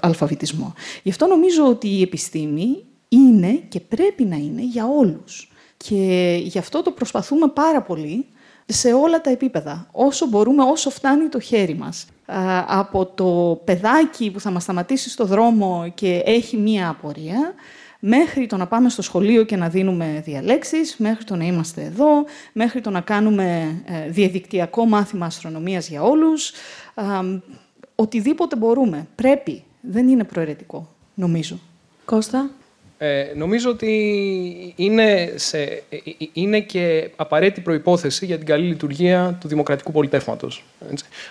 αλφαβητισμό. 0.00 0.74
Γι' 1.02 1.10
αυτό 1.10 1.26
νομίζω 1.26 1.66
ότι 1.66 1.88
η 1.88 2.02
επιστήμη 2.02 2.84
είναι 3.08 3.52
και 3.68 3.80
πρέπει 3.80 4.24
να 4.24 4.36
είναι 4.36 4.62
για 4.62 4.86
όλους. 4.86 5.50
Και 5.76 6.36
γι' 6.42 6.58
αυτό 6.58 6.82
το 6.82 6.90
προσπαθούμε 6.90 7.48
πάρα 7.48 7.82
πολύ 7.82 8.26
σε 8.66 8.92
όλα 8.92 9.20
τα 9.20 9.30
επίπεδα, 9.30 9.88
όσο 9.92 10.26
μπορούμε, 10.26 10.62
όσο 10.62 10.90
φτάνει 10.90 11.28
το 11.28 11.40
χέρι 11.40 11.74
μας. 11.74 12.06
Από 12.66 13.06
το 13.06 13.60
παιδάκι 13.64 14.30
που 14.30 14.40
θα 14.40 14.50
μας 14.50 14.62
σταματήσει 14.62 15.10
στο 15.10 15.24
δρόμο 15.24 15.92
και 15.94 16.22
έχει 16.24 16.56
μία 16.56 16.88
απορία, 16.88 17.54
μέχρι 18.00 18.46
το 18.46 18.56
να 18.56 18.66
πάμε 18.66 18.88
στο 18.88 19.02
σχολείο 19.02 19.44
και 19.44 19.56
να 19.56 19.68
δίνουμε 19.68 20.22
διαλέξεις, 20.24 20.96
μέχρι 20.98 21.24
το 21.24 21.36
να 21.36 21.44
είμαστε 21.44 21.82
εδώ, 21.82 22.24
μέχρι 22.52 22.80
το 22.80 22.90
να 22.90 23.00
κάνουμε 23.00 23.76
ε, 23.86 24.10
διαδικτυακό 24.10 24.86
μάθημα 24.86 25.26
αστρονομίας 25.26 25.88
για 25.88 26.02
όλους. 26.02 26.52
Οτιδήποτε 27.94 28.56
μπορούμε. 28.56 29.06
Πρέπει. 29.14 29.64
Δεν 29.80 30.08
είναι 30.08 30.24
προαιρετικό, 30.24 30.88
νομίζω. 31.14 31.58
Κώστα; 32.04 32.50
Ε, 32.98 33.32
νομίζω 33.34 33.70
ότι 33.70 34.72
είναι, 34.76 35.32
σε, 35.34 35.62
ε, 35.62 35.76
ε, 35.88 36.00
είναι 36.32 36.60
και 36.60 37.10
απαραίτητη 37.16 37.60
προϋπόθεση 37.60 38.26
για 38.26 38.36
την 38.36 38.46
καλή 38.46 38.66
λειτουργία 38.66 39.38
του 39.40 39.48
δημοκρατικού 39.48 39.92
πολιτεύματος. 39.92 40.64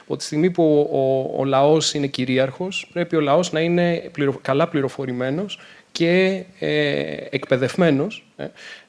Από 0.02 0.18
τη 0.18 0.24
στιγμή 0.24 0.52
που 0.52 0.90
ο, 0.92 1.40
ο 1.40 1.46
λαός 1.46 1.94
είναι 1.94 2.08
κυρίαρχος, 2.08 2.90
πρέπει 2.94 3.16
ο 3.16 3.20
λαός 3.20 3.52
να 3.52 3.60
είναι 3.60 4.12
καλά 4.42 4.68
πληροφορημένος 4.68 5.60
και 5.92 6.44
ε, 6.60 7.16
εκπαιδευμένος, 7.30 8.26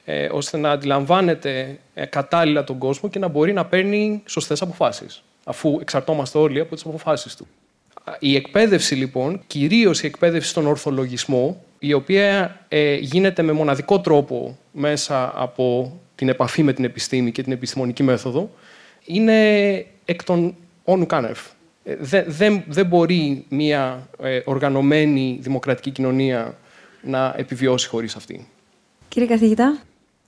ε, 0.05 0.27
ώστε 0.31 0.57
να 0.57 0.71
αντιλαμβάνεται 0.71 1.79
κατάλληλα 2.09 2.63
τον 2.63 2.77
κόσμο 2.77 3.09
και 3.09 3.19
να 3.19 3.27
μπορεί 3.27 3.53
να 3.53 3.65
παίρνει 3.65 4.23
σωστές 4.25 4.61
αποφάσεις, 4.61 5.23
αφού 5.43 5.77
εξαρτώμαστε 5.81 6.37
όλοι 6.37 6.59
από 6.59 6.75
τις 6.75 6.85
αποφάσεις 6.85 7.35
του. 7.35 7.47
Η 8.19 8.35
εκπαίδευση, 8.35 8.95
λοιπόν, 8.95 9.41
κυρίως 9.47 10.03
η 10.03 10.05
εκπαίδευση 10.05 10.49
στον 10.49 10.67
ορθολογισμό, 10.67 11.63
η 11.79 11.93
οποία 11.93 12.59
ε, 12.67 12.95
γίνεται 12.95 13.41
με 13.41 13.51
μοναδικό 13.51 13.99
τρόπο 13.99 14.57
μέσα 14.71 15.31
από 15.35 15.97
την 16.15 16.29
επαφή 16.29 16.63
με 16.63 16.73
την 16.73 16.83
επιστήμη 16.83 17.31
και 17.31 17.43
την 17.43 17.51
επιστημονική 17.51 18.03
μέθοδο, 18.03 18.51
είναι 19.05 19.75
εκ 20.05 20.23
των 20.23 20.55
όνου 20.83 21.05
κάνευ. 21.05 21.39
Ε, 21.83 21.95
δεν, 22.25 22.63
δεν, 22.67 22.85
μπορεί 22.85 23.45
μια 23.49 24.09
ε, 24.21 24.39
οργανωμένη 24.45 25.37
δημοκρατική 25.41 25.91
κοινωνία 25.91 26.57
να 27.01 27.33
επιβιώσει 27.37 27.87
χωρίς 27.87 28.15
αυτή. 28.15 28.47
Κύριε 29.07 29.27
καθηγητά. 29.27 29.81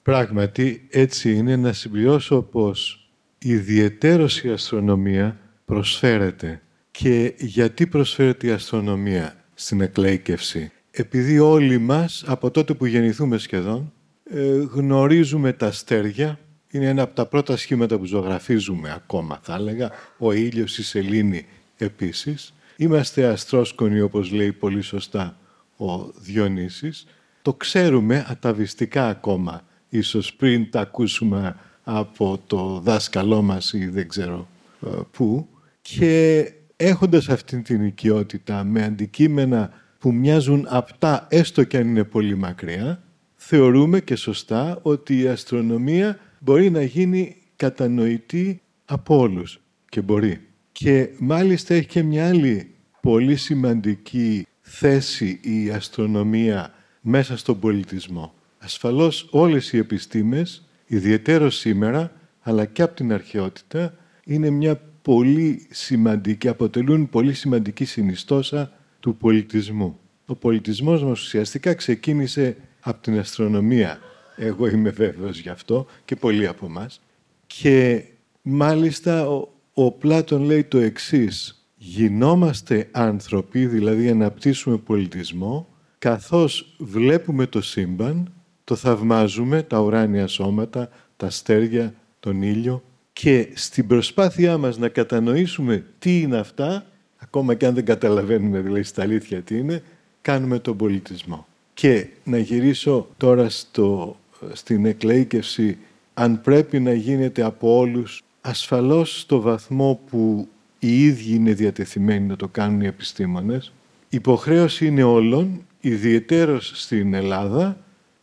Πράγματι, 0.03 0.87
έτσι 0.89 1.33
είναι 1.33 1.55
να 1.55 1.73
συμπληρώσω 1.73 2.41
πως 2.41 3.09
ιδιαιτέρως 3.39 4.43
η 4.43 4.49
αστρονομία 4.49 5.37
προσφέρεται. 5.65 6.61
Και 7.01 7.33
γιατί 7.37 7.87
προσφέρεται 7.87 8.47
η 8.47 8.51
αστρονομία 8.51 9.35
στην 9.53 9.81
εκλέικευση 9.81 10.71
επειδή 10.91 11.39
όλοι 11.39 11.77
μας, 11.77 12.23
από 12.27 12.51
τότε 12.51 12.73
που 12.73 12.85
γεννηθούμε 12.85 13.37
σχεδόν, 13.37 13.93
ε, 14.23 14.65
γνωρίζουμε 14.71 15.53
τα 15.53 15.67
αστέρια. 15.67 16.39
Είναι 16.71 16.85
ένα 16.87 17.01
από 17.01 17.15
τα 17.15 17.25
πρώτα 17.25 17.57
σχήματα 17.57 17.97
που 17.97 18.05
ζωγραφίζουμε 18.05 18.93
ακόμα, 18.93 19.39
θα 19.41 19.55
έλεγα. 19.55 19.91
Ο 20.17 20.31
ήλιος, 20.31 20.77
η 20.77 20.83
σελήνη 20.83 21.45
επίσης. 21.77 22.53
Είμαστε 22.75 23.25
αστρόσκονοι, 23.25 24.01
όπως 24.01 24.31
λέει 24.31 24.51
πολύ 24.51 24.81
σωστά 24.81 25.37
ο 25.77 26.11
Διονύσης. 26.19 27.05
Το 27.41 27.53
ξέρουμε 27.53 28.25
αταβιστικά 28.29 29.07
ακόμα, 29.07 29.61
ίσως 29.89 30.33
πριν 30.33 30.71
τα 30.71 30.79
ακούσουμε 30.79 31.55
από 31.83 32.41
το 32.47 32.79
δάσκαλό 32.83 33.41
μας 33.41 33.73
ή 33.73 33.85
δεν 33.85 34.07
ξέρω 34.07 34.47
ε, 34.85 34.89
πού. 35.11 35.47
Και 35.81 36.51
έχοντας 36.81 37.29
αυτή 37.29 37.61
την 37.61 37.85
οικειότητα 37.85 38.63
με 38.63 38.83
αντικείμενα 38.83 39.71
που 39.99 40.13
μοιάζουν 40.13 40.65
απτά 40.69 41.27
έστω 41.29 41.63
και 41.63 41.77
αν 41.77 41.87
είναι 41.87 42.03
πολύ 42.03 42.35
μακριά, 42.35 43.03
θεωρούμε 43.35 43.99
και 43.99 44.15
σωστά 44.15 44.79
ότι 44.81 45.21
η 45.21 45.27
αστρονομία 45.27 46.19
μπορεί 46.39 46.69
να 46.69 46.81
γίνει 46.81 47.35
κατανοητή 47.55 48.61
από 48.85 49.17
όλους 49.17 49.61
και 49.89 50.01
μπορεί. 50.01 50.41
Και 50.71 51.09
μάλιστα 51.19 51.73
έχει 51.73 51.87
και 51.87 52.03
μια 52.03 52.27
άλλη 52.27 52.75
πολύ 53.01 53.35
σημαντική 53.35 54.47
θέση 54.61 55.39
η 55.43 55.69
αστρονομία 55.69 56.73
μέσα 57.01 57.37
στον 57.37 57.59
πολιτισμό. 57.59 58.33
Ασφαλώς 58.57 59.27
όλες 59.31 59.73
οι 59.73 59.77
επιστήμες, 59.77 60.69
ιδιαίτερο 60.85 61.49
σήμερα, 61.49 62.11
αλλά 62.41 62.65
και 62.65 62.81
από 62.81 62.95
την 62.95 63.13
αρχαιότητα, 63.13 63.95
είναι 64.25 64.49
μια 64.49 64.81
πολύ 65.01 65.67
σημαντική, 65.69 66.47
αποτελούν 66.47 67.09
πολύ 67.09 67.33
σημαντική 67.33 67.85
συνιστόσα 67.85 68.71
του 68.99 69.15
πολιτισμού. 69.15 69.99
Ο 70.25 70.35
πολιτισμός 70.35 71.03
μας 71.03 71.21
ουσιαστικά 71.21 71.73
ξεκίνησε 71.73 72.57
από 72.79 73.01
την 73.01 73.19
αστρονομία. 73.19 73.99
Εγώ 74.35 74.67
είμαι 74.67 74.89
βέβαιος 74.89 75.39
γι' 75.39 75.49
αυτό 75.49 75.85
και 76.05 76.15
πολλοί 76.15 76.47
από 76.47 76.65
εμάς. 76.65 77.01
Και 77.47 78.03
μάλιστα 78.41 79.29
ο, 79.29 79.47
ο 79.73 79.91
Πλάτων 79.91 80.41
λέει 80.41 80.63
το 80.63 80.77
εξής. 80.77 81.63
Γινόμαστε 81.75 82.87
άνθρωποι, 82.91 83.65
δηλαδή 83.65 84.09
αναπτύσσουμε 84.09 84.77
πολιτισμό, 84.77 85.67
καθώς 85.97 86.75
βλέπουμε 86.77 87.45
το 87.45 87.61
σύμπαν, 87.61 88.33
το 88.63 88.75
θαυμάζουμε, 88.75 89.63
τα 89.63 89.79
ουράνια 89.79 90.27
σώματα, 90.27 90.89
τα 91.17 91.25
αστέρια, 91.25 91.93
τον 92.19 92.41
ήλιο 92.41 92.83
και 93.21 93.47
στην 93.53 93.87
προσπάθειά 93.87 94.57
μας 94.57 94.77
να 94.77 94.87
κατανοήσουμε 94.87 95.85
τι 95.99 96.19
είναι 96.21 96.37
αυτά, 96.37 96.85
ακόμα 97.17 97.55
και 97.55 97.65
αν 97.65 97.73
δεν 97.73 97.85
καταλαβαίνουμε 97.85 98.59
δηλαδή 98.59 98.83
στα 98.83 99.01
αλήθεια 99.01 99.41
τι 99.41 99.57
είναι, 99.57 99.83
κάνουμε 100.21 100.59
τον 100.59 100.77
πολιτισμό. 100.77 101.47
Και 101.73 102.07
να 102.23 102.37
γυρίσω 102.37 103.07
τώρα 103.17 103.49
στο, 103.49 104.17
στην 104.53 104.85
εκλαίκευση, 104.85 105.77
αν 106.13 106.41
πρέπει 106.41 106.79
να 106.79 106.93
γίνεται 106.93 107.41
από 107.41 107.77
όλους, 107.77 108.23
ασφαλώς 108.41 109.19
στο 109.19 109.41
βαθμό 109.41 109.99
που 110.09 110.47
οι 110.79 111.03
ίδιοι 111.03 111.33
είναι 111.33 111.53
διατεθειμένοι 111.53 112.27
να 112.27 112.35
το 112.35 112.47
κάνουν 112.47 112.81
οι 112.81 112.87
επιστήμονες, 112.87 113.71
υποχρέωση 114.09 114.85
είναι 114.85 115.03
όλων, 115.03 115.65
ιδιαιτέρως 115.81 116.71
στην 116.75 117.13
Ελλάδα, 117.13 117.77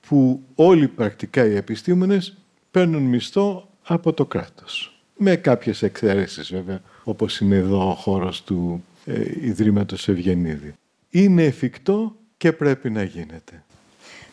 που 0.08 0.42
όλοι 0.54 0.88
πρακτικά 0.88 1.46
οι 1.46 1.56
επιστήμονες 1.56 2.36
παίρνουν 2.70 3.02
μισθό 3.02 3.68
από 3.86 4.12
το 4.12 4.26
κράτος. 4.26 5.00
Με 5.16 5.36
κάποιες 5.36 5.82
εξαιρέσεις 5.82 6.52
βέβαια, 6.52 6.80
όπως 7.04 7.40
είναι 7.40 7.56
εδώ 7.56 7.90
ο 7.90 7.94
χώρος 7.94 8.42
του 8.42 8.84
ε, 9.04 9.46
Ιδρύματος 9.46 10.08
Ευγενίδη. 10.08 10.74
Είναι 11.10 11.44
εφικτό 11.44 12.16
και 12.36 12.52
πρέπει 12.52 12.90
να 12.90 13.02
γίνεται. 13.02 13.64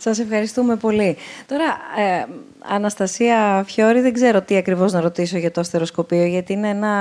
Σας 0.03 0.19
ευχαριστούμε 0.19 0.75
πολύ. 0.75 1.17
Τώρα, 1.45 1.65
ε, 1.97 2.25
Αναστασία 2.67 3.63
Φιόρη, 3.67 4.01
δεν 4.01 4.13
ξέρω 4.13 4.41
τι 4.41 4.55
ακριβώς 4.57 4.91
να 4.91 5.01
ρωτήσω 5.01 5.37
για 5.37 5.51
το 5.51 5.61
αστεροσκοπείο, 5.61 6.25
γιατί 6.25 6.53
είναι 6.53 6.69
ένα 6.69 6.91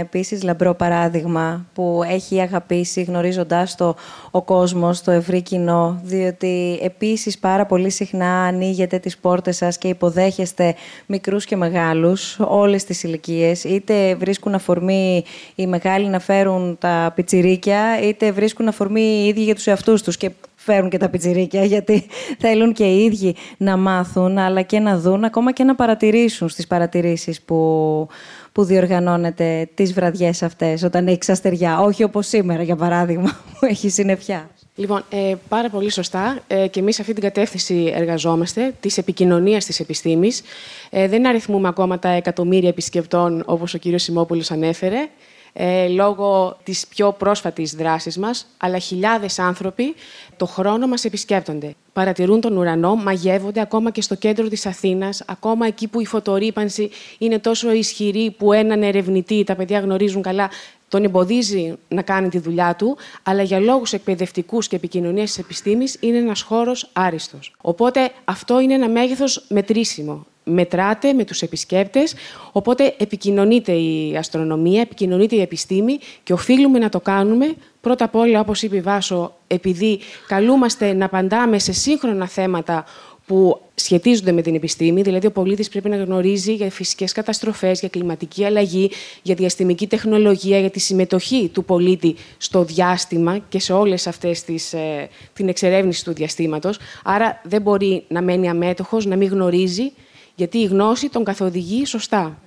επίσης 0.00 0.42
λαμπρό 0.42 0.74
παράδειγμα 0.74 1.66
που 1.74 2.02
έχει 2.08 2.40
αγαπήσει 2.40 3.02
γνωρίζοντάς 3.02 3.74
το 3.74 3.96
ο 4.30 4.42
κόσμος, 4.42 5.02
το 5.02 5.10
ευρύ 5.10 5.42
κοινό, 5.42 6.00
διότι 6.04 6.78
επίσης 6.82 7.38
πάρα 7.38 7.66
πολύ 7.66 7.90
συχνά 7.90 8.42
ανοίγετε 8.42 8.98
τις 8.98 9.18
πόρτες 9.18 9.56
σας 9.56 9.78
και 9.78 9.88
υποδέχεστε 9.88 10.74
μικρούς 11.06 11.44
και 11.44 11.56
μεγάλους, 11.56 12.38
όλες 12.40 12.84
τις 12.84 13.02
ηλικίες, 13.02 13.64
είτε 13.64 14.14
βρίσκουν 14.14 14.54
αφορμή 14.54 15.24
οι 15.54 15.66
μεγάλοι 15.66 16.06
να 16.06 16.18
φέρουν 16.18 16.76
τα 16.80 17.12
πιτσιρίκια, 17.14 18.00
είτε 18.02 18.32
βρίσκουν 18.32 18.68
αφορμή 18.68 19.02
οι 19.02 19.26
ίδιοι 19.26 19.42
για 19.42 19.54
τους 19.54 19.66
εαυτούς 19.66 20.02
τους. 20.02 20.16
Και 20.16 20.30
φέρουν 20.64 20.90
και 20.90 20.98
τα 20.98 21.08
πιτσιρίκια, 21.08 21.64
γιατί 21.64 22.06
θέλουν 22.42 22.72
και 22.72 22.84
οι 22.84 23.04
ίδιοι 23.04 23.34
να 23.56 23.76
μάθουν, 23.76 24.38
αλλά 24.38 24.62
και 24.62 24.78
να 24.78 24.98
δουν, 24.98 25.24
ακόμα 25.24 25.52
και 25.52 25.64
να 25.64 25.74
παρατηρήσουν 25.74 26.48
στις 26.48 26.66
παρατηρήσεις 26.66 27.40
που, 27.40 28.08
που 28.52 28.64
διοργανώνεται 28.64 29.68
τις 29.74 29.92
βραδιές 29.92 30.42
αυτές, 30.42 30.82
όταν 30.82 31.06
έχει 31.06 31.18
αστεριά. 31.30 31.80
Όχι 31.80 32.02
όπως 32.02 32.26
σήμερα, 32.26 32.62
για 32.62 32.76
παράδειγμα, 32.76 33.30
που 33.58 33.66
έχει 33.66 33.88
συννεφιά. 33.88 34.50
Λοιπόν, 34.74 35.04
ε, 35.10 35.34
πάρα 35.48 35.68
πολύ 35.68 35.90
σωστά. 35.90 36.38
Ε, 36.46 36.66
και 36.66 36.80
εμείς 36.80 36.94
σε 36.94 37.00
αυτή 37.00 37.12
την 37.12 37.22
κατεύθυνση 37.22 37.92
εργαζόμαστε, 37.94 38.74
της 38.80 38.98
επικοινωνίας 38.98 39.64
της 39.64 39.80
επιστήμης. 39.80 40.42
Ε, 40.90 41.08
δεν 41.08 41.26
αριθμούμε 41.26 41.68
ακόμα 41.68 41.98
τα 41.98 42.08
εκατομμύρια 42.08 42.68
επισκεπτών, 42.68 43.42
όπως 43.46 43.74
ο 43.74 43.78
κύριος 43.78 44.02
Σιμόπουλος 44.02 44.50
ανέφερε 44.50 45.08
ε, 45.52 45.88
λόγω 45.88 46.56
της 46.62 46.86
πιο 46.86 47.12
πρόσφατης 47.12 47.74
δράσης 47.74 48.18
μας, 48.18 48.46
αλλά 48.56 48.78
χιλιάδες 48.78 49.38
άνθρωποι 49.38 49.94
το 50.36 50.46
χρόνο 50.46 50.86
μας 50.86 51.04
επισκέπτονται. 51.04 51.74
Παρατηρούν 51.92 52.40
τον 52.40 52.56
ουρανό, 52.56 52.94
μαγεύονται 52.94 53.60
ακόμα 53.60 53.90
και 53.90 54.02
στο 54.02 54.14
κέντρο 54.14 54.48
της 54.48 54.66
Αθήνας, 54.66 55.22
ακόμα 55.26 55.66
εκεί 55.66 55.88
που 55.88 56.00
η 56.00 56.06
φωτορύπανση 56.06 56.90
είναι 57.18 57.38
τόσο 57.38 57.72
ισχυρή 57.72 58.34
που 58.38 58.52
έναν 58.52 58.82
ερευνητή, 58.82 59.44
τα 59.44 59.54
παιδιά 59.54 59.78
γνωρίζουν 59.78 60.22
καλά, 60.22 60.50
τον 60.88 61.04
εμποδίζει 61.04 61.74
να 61.88 62.02
κάνει 62.02 62.28
τη 62.28 62.38
δουλειά 62.38 62.76
του, 62.76 62.96
αλλά 63.22 63.42
για 63.42 63.60
λόγους 63.60 63.92
εκπαιδευτικούς 63.92 64.68
και 64.68 64.76
επικοινωνίας 64.76 65.28
της 65.28 65.38
επιστήμης 65.38 65.96
είναι 66.00 66.18
ένας 66.18 66.42
χώρος 66.42 66.90
άριστος. 66.92 67.54
Οπότε 67.60 68.10
αυτό 68.24 68.60
είναι 68.60 68.74
ένα 68.74 68.88
μέγεθος 68.88 69.44
μετρήσιμο. 69.48 70.26
Μετράται 70.44 71.12
με 71.12 71.24
τους 71.24 71.42
επισκέπτες, 71.42 72.14
οπότε 72.52 72.94
επικοινωνείται 72.98 73.72
η 73.72 74.16
αστρονομία, 74.16 74.80
επικοινωνείται 74.80 75.36
η 75.36 75.40
επιστήμη 75.40 75.98
και 76.22 76.32
οφείλουμε 76.32 76.78
να 76.78 76.88
το 76.88 77.00
κάνουμε 77.00 77.54
πρώτα 77.80 78.04
απ' 78.04 78.14
όλα, 78.14 78.40
όπως 78.40 78.62
είπε 78.62 78.76
η 78.76 78.80
Βάσο, 78.80 79.34
επειδή 79.46 80.00
καλούμαστε 80.26 80.92
να 80.92 81.04
απαντάμε 81.04 81.58
σε 81.58 81.72
σύγχρονα 81.72 82.28
θέματα 82.28 82.84
που 83.26 83.60
σχετίζονται 83.74 84.32
με 84.32 84.42
την 84.42 84.54
επιστήμη, 84.54 85.02
δηλαδή 85.02 85.26
ο 85.26 85.30
πολίτης 85.30 85.68
πρέπει 85.68 85.88
να 85.88 85.96
γνωρίζει 85.96 86.54
για 86.54 86.70
φυσικές 86.70 87.12
καταστροφές, 87.12 87.80
για 87.80 87.88
κλιματική 87.88 88.44
αλλαγή, 88.44 88.90
για 89.22 89.34
διαστημική 89.34 89.86
τεχνολογία, 89.86 90.58
για 90.58 90.70
τη 90.70 90.80
συμμετοχή 90.80 91.50
του 91.52 91.64
πολίτη 91.64 92.16
στο 92.36 92.64
διάστημα 92.64 93.38
και 93.48 93.58
σε 93.58 93.72
όλες 93.72 94.06
αυτές 94.06 94.42
τις, 94.42 94.72
ε, 94.72 95.08
την 95.32 95.48
εξερεύνηση 95.48 96.04
του 96.04 96.12
διαστήματος. 96.12 96.78
Άρα 97.04 97.40
δεν 97.44 97.62
μπορεί 97.62 98.04
να 98.08 98.22
μένει 98.22 98.48
αμέτωχος, 98.48 99.06
να 99.06 99.16
μην 99.16 99.28
γνωρίζει, 99.28 99.92
γιατί 100.34 100.58
η 100.58 100.64
γνώση 100.64 101.08
τον 101.08 101.24
καθοδηγεί 101.24 101.84
σωστά. 101.84 102.38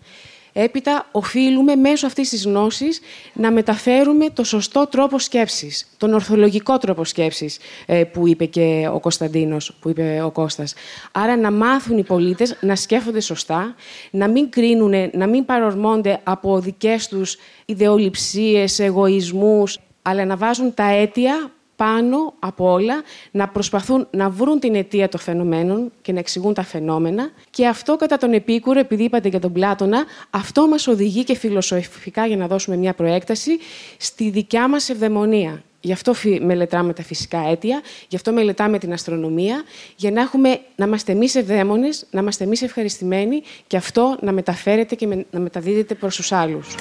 Έπειτα, 0.57 1.07
οφείλουμε 1.11 1.75
μέσω 1.75 2.05
αυτής 2.07 2.29
της 2.29 2.45
γνώσης 2.45 2.99
να 3.33 3.51
μεταφέρουμε 3.51 4.29
το 4.29 4.43
σωστό 4.43 4.87
τρόπο 4.87 5.19
σκέψης, 5.19 5.87
τον 5.97 6.13
ορθολογικό 6.13 6.77
τρόπο 6.77 7.03
σκέψης 7.03 7.57
ε, 7.85 8.03
που 8.03 8.27
είπε 8.27 8.45
και 8.45 8.89
ο 8.93 8.99
Κωνσταντίνος, 8.99 9.73
που 9.79 9.89
είπε 9.89 10.21
ο 10.25 10.31
Κώστας. 10.31 10.73
Άρα 11.11 11.37
να 11.37 11.51
μάθουν 11.51 11.97
οι 11.97 12.03
πολίτες 12.03 12.57
να 12.61 12.75
σκέφτονται 12.75 13.19
σωστά, 13.19 13.75
να 14.11 14.27
μην 14.27 14.49
κρίνουν, 14.49 15.09
να 15.13 15.27
μην 15.27 15.45
παρορμώνται 15.45 16.19
από 16.23 16.59
δικές 16.59 17.07
τους 17.07 17.37
ιδεολειψίες, 17.65 18.79
εγωισμούς, 18.79 19.79
αλλά 20.01 20.25
να 20.25 20.35
βάζουν 20.35 20.73
τα 20.73 20.83
αίτια 20.83 21.51
πάνω 21.75 22.33
από 22.39 22.71
όλα 22.71 23.03
να 23.31 23.47
προσπαθούν 23.47 24.07
να 24.11 24.29
βρουν 24.29 24.59
την 24.59 24.75
αιτία 24.75 25.09
των 25.09 25.19
φαινομένων 25.19 25.91
και 26.01 26.11
να 26.11 26.19
εξηγούν 26.19 26.53
τα 26.53 26.63
φαινόμενα. 26.63 27.31
Και 27.49 27.67
αυτό 27.67 27.95
κατά 27.95 28.17
τον 28.17 28.33
Επίκουρο, 28.33 28.79
επειδή 28.79 29.03
είπατε 29.03 29.29
για 29.29 29.39
τον 29.39 29.51
Πλάτωνα, 29.51 30.03
αυτό 30.29 30.67
μας 30.67 30.87
οδηγεί 30.87 31.23
και 31.23 31.35
φιλοσοφικά, 31.35 32.25
για 32.25 32.37
να 32.37 32.47
δώσουμε 32.47 32.75
μια 32.75 32.93
προέκταση, 32.93 33.51
στη 33.97 34.29
δικιά 34.29 34.67
μας 34.67 34.89
ευδαιμονία. 34.89 35.63
Γι' 35.81 35.91
αυτό 35.91 36.13
μελετάμε 36.41 36.93
τα 36.93 37.03
φυσικά 37.03 37.49
αίτια, 37.49 37.81
γι' 38.07 38.15
αυτό 38.15 38.33
μελετάμε 38.33 38.77
την 38.77 38.93
αστρονομία, 38.93 39.63
για 39.95 40.11
να, 40.11 40.21
έχουμε, 40.21 40.59
να 40.75 40.85
είμαστε 40.85 41.11
εμείς 41.11 41.35
ευδαίμονες, 41.35 42.05
να 42.11 42.19
είμαστε 42.19 42.43
εμείς 42.43 42.61
ευχαριστημένοι 42.61 43.41
και 43.67 43.77
αυτό 43.77 44.17
να 44.21 44.31
μεταφέρεται 44.31 44.95
και 44.95 45.07
να 45.31 45.39
μεταδίδεται 45.39 45.95
προς 45.95 46.15
τους 46.15 46.31
άλλους. 46.31 46.75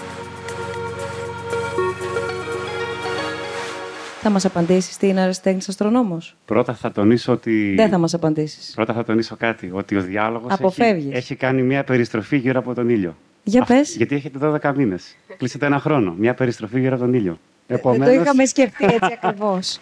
Θα 4.26 4.32
μας 4.32 4.44
απαντήσεις 4.44 4.96
τι 4.96 5.08
είναι 5.08 5.20
αριστέχνη 5.20 5.60
αστρονόμος; 5.68 6.36
Πρώτα 6.44 6.74
θα 6.74 6.92
τονίσω 6.92 7.32
ότι. 7.32 7.74
Δεν 7.76 7.88
θα 7.88 7.98
μας 7.98 8.14
απαντήσεις. 8.14 8.72
Πρώτα 8.74 8.92
θα 8.92 9.04
τονίσω 9.04 9.36
κάτι. 9.36 9.70
Ότι 9.72 9.96
ο 9.96 10.00
διάλογος 10.00 10.52
έχει, 10.60 11.08
έχει 11.12 11.34
κάνει 11.34 11.62
μια 11.62 11.84
περιστροφή 11.84 12.36
γύρω 12.36 12.58
από 12.58 12.74
τον 12.74 12.88
ήλιο. 12.88 13.16
Για 13.44 13.64
πες. 13.64 13.96
Γιατί 13.96 14.14
έχετε 14.14 14.38
12 14.62 14.74
μήνες. 14.74 15.16
Κλείσετε 15.36 15.66
ένα 15.66 15.78
χρόνο. 15.78 16.14
Μια 16.18 16.34
περιστροφή 16.34 16.80
γύρω 16.80 16.94
από 16.94 17.04
τον 17.04 17.14
ήλιο. 17.14 17.38
Επομένως... 17.66 18.06
Δεν 18.06 18.16
το 18.16 18.22
είχαμε 18.22 18.44
σκεφτεί 18.44 18.84
έτσι 18.84 19.18
ακριβώς. 19.22 19.80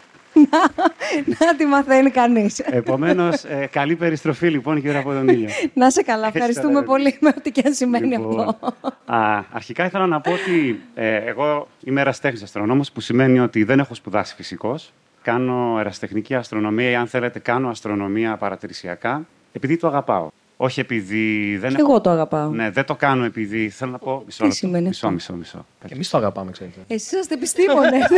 Να 1.39 1.57
τη 1.57 1.65
μαθαίνει 1.65 2.11
κανείς. 2.11 2.59
Επομένως, 2.59 3.45
ε, 3.45 3.69
καλή 3.73 3.97
περιστροφή 3.97 4.49
λοιπόν 4.49 4.77
γύρω 4.77 4.99
από 4.99 5.12
τον 5.12 5.29
ήλιο. 5.29 5.49
να 5.75 5.91
σε 5.91 6.03
καλά. 6.03 6.27
Ευχαριστούμε 6.27 6.83
πολύ 6.83 7.17
με 7.21 7.35
ό,τι 7.37 7.51
και 7.51 7.62
αν 7.67 7.73
σημαίνει 7.73 8.07
λοιπόν, 8.07 8.41
αυτό. 8.49 8.75
Α, 9.05 9.43
αρχικά 9.53 9.85
ήθελα 9.85 10.07
να 10.07 10.21
πω 10.21 10.31
ότι 10.33 10.81
ε, 10.95 11.17
εγώ 11.17 11.69
είμαι 11.85 12.01
εραστέχνη 12.01 12.43
αστρονόμος, 12.43 12.93
που 12.93 13.01
σημαίνει 13.01 13.41
ότι 13.41 13.65
δεν 13.65 13.79
έχω 13.79 13.95
σπουδάσει 13.95 14.35
φυσικός. 14.35 14.93
Κάνω 15.23 15.77
εραστεχνική 15.79 16.35
αστρονομία 16.35 16.91
ή 16.91 16.95
αν 16.95 17.07
θέλετε 17.07 17.39
κάνω 17.39 17.69
αστρονομία 17.69 18.37
παρατηρησιακά, 18.37 19.27
επειδή 19.53 19.77
το 19.77 19.87
αγαπάω. 19.87 20.29
Όχι 20.57 20.81
επειδή 20.81 21.57
δεν. 21.57 21.75
Και 21.75 21.81
εγώ 21.81 22.01
το 22.01 22.11
αγαπάω. 22.11 22.49
Ναι, 22.51 22.71
δεν 22.71 22.85
το 22.85 22.95
κάνω 22.95 23.25
επειδή. 23.25 23.69
Θέλω 23.69 23.91
να 23.91 23.99
πω. 23.99 24.23
Μισό, 24.27 24.45
Τι 24.45 24.55
σημαίνει 24.55 24.87
μισό, 24.87 25.11
μισό, 25.11 25.35
μισό. 25.35 25.67
Και 25.87 25.95
εμείς 25.95 26.11
το 26.11 26.17
αγαπάμε, 26.17 26.51
ξέρετε. 26.51 26.81
Εσείς 26.87 27.21
είστε 27.21 27.35
επιστήμονε. 27.35 27.99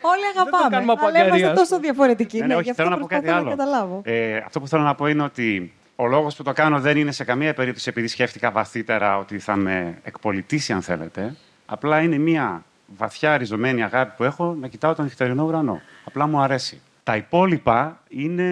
Όλοι 0.00 0.22
αγαπάμε. 0.34 0.86
Δεν 0.86 0.96
το 0.96 1.06
αλλά 1.06 1.26
είμαστε 1.26 1.52
τόσο 1.52 1.80
διαφορετικοί. 1.80 2.38
Ναι, 2.38 2.46
ναι, 2.46 2.54
όχι, 2.54 2.72
θέλω 2.72 2.88
να 2.88 2.98
πω 2.98 3.06
κάτι 3.06 3.30
άλλο. 3.30 4.02
Ε, 4.04 4.36
αυτό 4.36 4.60
που 4.60 4.68
θέλω 4.68 4.82
να 4.82 4.94
πω 4.94 5.06
είναι 5.06 5.22
ότι 5.22 5.72
ο 5.96 6.06
λόγος 6.06 6.36
που 6.36 6.42
το 6.42 6.52
κάνω 6.52 6.80
δεν 6.80 6.96
είναι 6.96 7.12
σε 7.12 7.24
καμία 7.24 7.54
περίπτωση 7.54 7.88
επειδή 7.88 8.08
σκέφτηκα 8.08 8.50
βαθύτερα 8.50 9.18
ότι 9.18 9.38
θα 9.38 9.56
με 9.56 9.98
εκπολιτήσει, 10.02 10.72
αν 10.72 10.82
θέλετε. 10.82 11.36
Απλά 11.66 12.00
είναι 12.00 12.18
μια 12.18 12.64
βαθιά 12.86 13.36
ριζωμένη 13.36 13.82
αγάπη 13.82 14.12
που 14.16 14.24
έχω 14.24 14.56
να 14.60 14.68
κοιτάω 14.68 14.94
τον 14.94 15.04
νυχτερινό 15.04 15.44
ουρανό. 15.44 15.80
Απλά 16.04 16.26
μου 16.26 16.40
αρέσει. 16.40 16.80
Τα 17.02 17.16
υπόλοιπα 17.16 18.00
είναι 18.08 18.44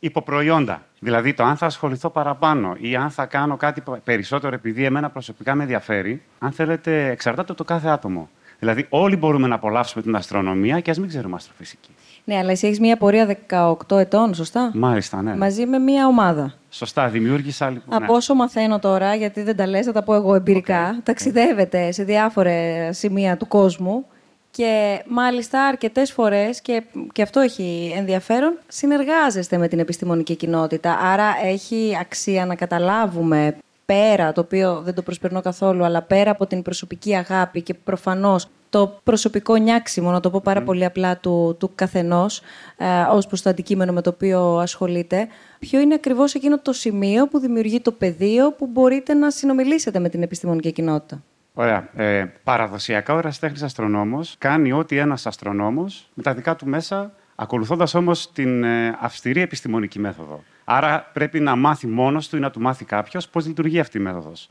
υποπροϊόντα. 0.00 0.82
Δηλαδή, 0.98 1.34
το 1.34 1.44
αν 1.44 1.56
θα 1.56 1.66
ασχοληθώ 1.66 2.10
παραπάνω 2.10 2.76
ή 2.78 2.96
αν 2.96 3.10
θα 3.10 3.26
κάνω 3.26 3.56
κάτι 3.56 3.82
περισσότερο 4.04 4.54
επειδή 4.54 4.84
εμένα 4.84 5.10
προσωπικά 5.10 5.54
με 5.54 5.62
ενδιαφέρει, 5.62 6.22
αν 6.38 6.52
θέλετε, 6.52 7.08
εξαρτάται 7.08 7.52
από 7.52 7.64
το 7.64 7.64
κάθε 7.64 7.88
άτομο. 7.88 8.30
Δηλαδή, 8.58 8.86
όλοι 8.88 9.16
μπορούμε 9.16 9.48
να 9.48 9.54
απολαύσουμε 9.54 10.02
την 10.02 10.16
αστρονομία 10.16 10.80
και 10.80 10.90
ας 10.90 10.98
μην 10.98 11.08
ξέρουμε 11.08 11.36
αστροφυσική. 11.36 11.90
Ναι, 12.24 12.36
αλλά 12.36 12.50
εσύ 12.50 12.66
έχεις 12.66 12.80
μια 12.80 12.96
πορεία 12.96 13.36
18 13.86 13.98
ετών, 13.98 14.34
σωστά; 14.34 14.70
Μάλιστα, 14.74 15.22
ναι. 15.22 15.36
Μαζί 15.36 15.66
με 15.66 15.78
μια 15.78 16.06
ομάδα. 16.06 16.54
Σωστά, 16.70 17.08
δημιούργησα 17.08 17.70
λοιπόν. 17.70 17.94
Από 17.94 18.12
ναι. 18.12 18.18
όσο 18.18 18.34
μαθαίνω 18.34 18.78
τώρα, 18.78 19.14
γιατί 19.14 19.42
δεν 19.42 19.56
τα 19.56 19.66
λες, 19.66 19.86
θα 19.86 19.92
τα 19.92 20.02
πω 20.02 20.14
εγώ 20.14 20.34
εμπειρικά, 20.34 20.94
okay. 20.94 21.00
ταξιδεύετε 21.02 21.92
σε 21.92 22.04
διάφορα 22.04 22.52
σημεία 22.92 23.36
του 23.36 23.48
κόσμου 23.48 24.06
και 24.50 25.02
μάλιστα 25.08 25.64
αρκετές 25.64 26.12
φορές, 26.12 26.60
και, 26.60 26.82
και 27.12 27.22
αυτό 27.22 27.40
έχει 27.40 27.92
ενδιαφέρον, 27.96 28.58
συνεργάζεστε 28.68 29.58
με 29.58 29.68
την 29.68 29.78
επιστημονική 29.78 30.36
κοινότητα. 30.36 30.98
Άρα 30.98 31.34
έχει 31.44 31.96
αξία 32.00 32.46
να 32.46 32.54
καταλάβουμε 32.54 33.56
πέρα, 33.86 34.32
το 34.32 34.40
οποίο 34.40 34.80
δεν 34.84 34.94
το 34.94 35.02
προσπερνώ 35.02 35.40
καθόλου, 35.40 35.84
αλλά 35.84 36.02
πέρα 36.02 36.30
από 36.30 36.46
την 36.46 36.62
προσωπική 36.62 37.16
αγάπη 37.16 37.62
και 37.62 37.74
προφανώς 37.74 38.48
το 38.70 39.00
προσωπικό 39.04 39.56
νιάξιμο, 39.56 40.10
να 40.10 40.20
το 40.20 40.30
πω 40.30 40.40
πάρα 40.44 40.62
πολύ 40.62 40.84
απλά, 40.84 41.16
του, 41.16 41.56
του 41.58 41.70
καθενός, 41.74 42.40
ε, 42.76 42.86
ως 43.10 43.26
προς 43.26 43.42
το 43.42 43.50
αντικείμενο 43.50 43.92
με 43.92 44.02
το 44.02 44.10
οποίο 44.10 44.58
ασχολείται, 44.58 45.28
ποιο 45.58 45.80
είναι 45.80 45.94
ακριβώς 45.94 46.34
εκείνο 46.34 46.58
το 46.58 46.72
σημείο 46.72 47.28
που 47.28 47.38
δημιουργεί 47.38 47.80
το 47.80 47.92
πεδίο 47.92 48.52
που 48.52 48.66
μπορείτε 48.66 49.14
να 49.14 49.30
συνομιλήσετε 49.30 49.98
με 49.98 50.08
την 50.08 50.22
επιστημονική 50.22 50.72
κοινότητα; 50.72 51.22
Ωραία. 51.54 51.88
Ε, 51.96 52.24
παραδοσιακά 52.44 53.14
ο 53.14 53.18
ερασιτέχνη 53.18 53.62
αστρονόμος 53.62 54.34
κάνει 54.38 54.72
ό,τι 54.72 54.96
ένας 54.96 55.26
αστρονόμος 55.26 56.10
με 56.14 56.22
τα 56.22 56.34
δικά 56.34 56.56
του 56.56 56.66
μέσα, 56.66 57.12
ακολουθώντας 57.34 57.94
όμως 57.94 58.32
την 58.32 58.64
ε, 58.64 58.96
αυστηρή 59.00 59.40
επιστημονική 59.40 59.98
μέθοδο. 59.98 60.42
Άρα 60.68 61.10
πρέπει 61.12 61.40
να 61.40 61.56
μάθει 61.56 61.86
μόνος 61.86 62.28
του 62.28 62.36
ή 62.36 62.40
να 62.40 62.50
του 62.50 62.60
μάθει 62.60 62.84
κάποιος 62.84 63.28
πώς 63.28 63.46
λειτουργεί 63.46 63.80
αυτή 63.80 63.98
η 63.98 64.00
μέθοδος. 64.00 64.50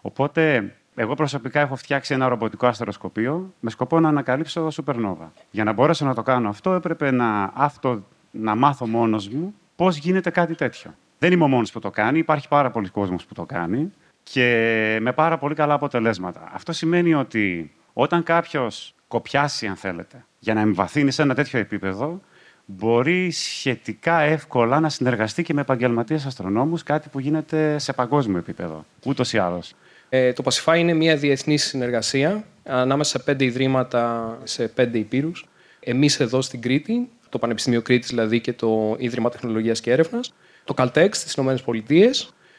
Οπότε, 0.00 0.74
εγώ 0.94 1.14
προσωπικά 1.14 1.60
έχω 1.60 1.76
φτιάξει 1.76 2.14
ένα 2.14 2.28
ρομποτικό 2.28 2.66
αστεροσκοπείο 2.66 3.52
με 3.60 3.70
σκοπό 3.70 4.00
να 4.00 4.08
ανακαλύψω 4.08 4.70
σούπερνόβα. 4.70 5.32
Για 5.50 5.64
να 5.64 5.72
μπορέσω 5.72 6.04
να 6.04 6.14
το 6.14 6.22
κάνω 6.22 6.48
αυτό, 6.48 6.72
έπρεπε 6.72 7.10
να, 7.10 7.52
αυτό, 7.54 8.06
να 8.30 8.54
μάθω 8.54 8.86
μόνος 8.86 9.28
μου 9.28 9.54
πώς 9.76 9.96
γίνεται 9.96 10.30
κάτι 10.30 10.54
τέτοιο. 10.54 10.94
Δεν 11.18 11.32
είμαι 11.32 11.44
ο 11.44 11.48
μόνος 11.48 11.72
που 11.72 11.80
το 11.80 11.90
κάνει, 11.90 12.18
υπάρχει 12.18 12.48
πάρα 12.48 12.70
πολλοί 12.70 12.88
κόσμος 12.88 13.24
που 13.24 13.34
το 13.34 13.44
κάνει 13.44 13.92
και 14.22 14.98
με 15.00 15.12
πάρα 15.12 15.38
πολύ 15.38 15.54
καλά 15.54 15.74
αποτελέσματα. 15.74 16.50
Αυτό 16.52 16.72
σημαίνει 16.72 17.14
ότι 17.14 17.72
όταν 17.92 18.22
κάποιος 18.22 18.94
κοπιάσει, 19.08 19.66
αν 19.66 19.76
θέλετε, 19.76 20.24
για 20.38 20.54
να 20.54 20.60
εμβαθύνει 20.60 21.10
σε 21.10 21.22
ένα 21.22 21.34
τέτοιο 21.34 21.58
επίπεδο, 21.58 22.20
μπορεί 22.64 23.30
σχετικά 23.30 24.20
εύκολα 24.20 24.80
να 24.80 24.88
συνεργαστεί 24.88 25.42
και 25.42 25.54
με 25.54 25.60
επαγγελματίες 25.60 26.26
αστρονόμους, 26.26 26.82
κάτι 26.82 27.08
που 27.08 27.20
γίνεται 27.20 27.78
σε 27.78 27.92
παγκόσμιο 27.92 28.38
επίπεδο. 28.38 28.84
Ούτως 29.06 29.32
ή 29.32 29.38
άλλως. 29.38 29.74
Ε, 30.08 30.32
το 30.32 30.42
Pacify 30.46 30.78
είναι 30.78 30.94
μια 30.94 31.16
διεθνής 31.16 31.64
συνεργασία 31.64 32.44
ανάμεσα 32.64 33.10
σε 33.10 33.24
πέντε 33.24 33.44
ιδρύματα 33.44 34.38
σε 34.44 34.68
πέντε 34.68 34.98
υπήρους. 34.98 35.46
Εμείς 35.80 36.20
εδώ 36.20 36.42
στην 36.42 36.60
Κρήτη, 36.60 37.08
το 37.28 37.38
Πανεπιστήμιο 37.38 37.82
Κρήτης 37.82 38.08
δηλαδή 38.08 38.40
και 38.40 38.52
το 38.52 38.96
Ίδρυμα 38.98 39.30
Τεχνολογίας 39.30 39.80
και 39.80 39.90
Έρευνας, 39.90 40.34
το 40.64 40.74
Caltex 40.76 41.08
στι 41.10 41.40
ΗΠΑ, 41.40 42.10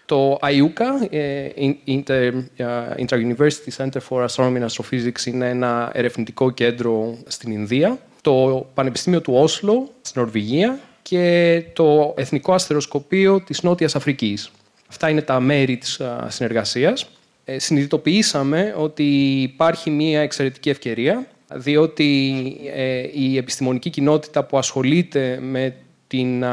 το 0.05 0.39
IUCA, 0.41 1.09
ε, 1.09 1.49
Inter, 1.87 2.31
Inter-University 2.97 3.71
Center 3.77 3.99
for 4.09 4.25
Astronomy 4.25 4.61
and 4.61 4.65
Astrophysics, 4.65 5.25
είναι 5.25 5.49
ένα 5.49 5.91
ερευνητικό 5.93 6.51
κέντρο 6.51 7.17
στην 7.27 7.51
Ινδία. 7.51 7.99
Το 8.23 8.65
Πανεπιστήμιο 8.73 9.21
του 9.21 9.33
Όσλο, 9.33 9.89
στην 10.01 10.21
Νορβηγία. 10.21 10.79
Και 11.01 11.63
το 11.73 12.13
Εθνικό 12.17 12.53
Αστεροσκοπείο 12.53 13.41
της 13.41 13.61
Νότιας 13.63 13.95
Αφρικής. 13.95 14.51
Αυτά 14.89 15.09
είναι 15.09 15.21
τα 15.21 15.39
μέρη 15.39 15.77
της 15.77 16.01
συνεργασίας. 16.27 17.09
Ε, 17.45 17.59
συνειδητοποιήσαμε 17.59 18.75
ότι 18.77 19.41
υπάρχει 19.41 19.89
μία 19.89 20.21
εξαιρετική 20.21 20.69
ευκαιρία, 20.69 21.27
διότι 21.53 22.33
ε, 22.73 23.03
η 23.13 23.37
επιστημονική 23.37 23.89
κοινότητα 23.89 24.43
που 24.43 24.57
ασχολείται 24.57 25.39
με 25.41 25.75
την 26.07 26.45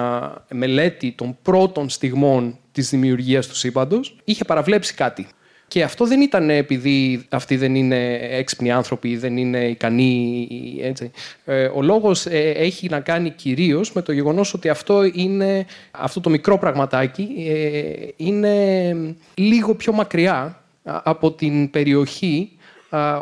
μελέτη 0.53 1.13
των 1.13 1.37
πρώτων 1.43 1.89
στιγμών 1.89 2.59
της 2.73 2.91
δημιουργίας 2.91 3.47
του 3.47 3.57
σύμπαντος, 3.57 4.17
είχε 4.25 4.45
παραβλέψει 4.45 4.95
κάτι. 4.95 5.27
Και 5.71 5.83
αυτό 5.83 6.07
δεν 6.07 6.21
ήταν 6.21 6.51
επειδή 6.51 7.27
αυτοί 7.29 7.57
δεν 7.57 7.75
είναι 7.75 8.15
έξυπνοι 8.15 8.73
άνθρωποι, 8.73 9.17
δεν 9.17 9.37
είναι 9.37 9.69
ικανοί. 9.69 10.49
Έτσι. 10.83 11.11
Ε, 11.45 11.65
ο 11.75 11.83
λόγος 11.83 12.27
ε, 12.27 12.51
έχει 12.51 12.89
να 12.89 13.01
κάνει 13.01 13.31
κυρίως 13.31 13.93
με 13.93 14.03
το 14.03 14.13
γεγονός 14.13 14.55
ότι 14.55 14.69
αυτό, 14.69 15.05
είναι, 15.13 15.67
αυτό 15.91 16.21
το 16.21 16.31
μικρό 16.31 16.59
πραγματάκι 16.59 17.29
ε, 17.49 18.09
είναι 18.17 18.95
λίγο 19.35 19.75
πιο 19.75 19.93
μακριά 19.93 20.63
από 20.83 21.33
την 21.33 21.71
περιοχή 21.71 22.51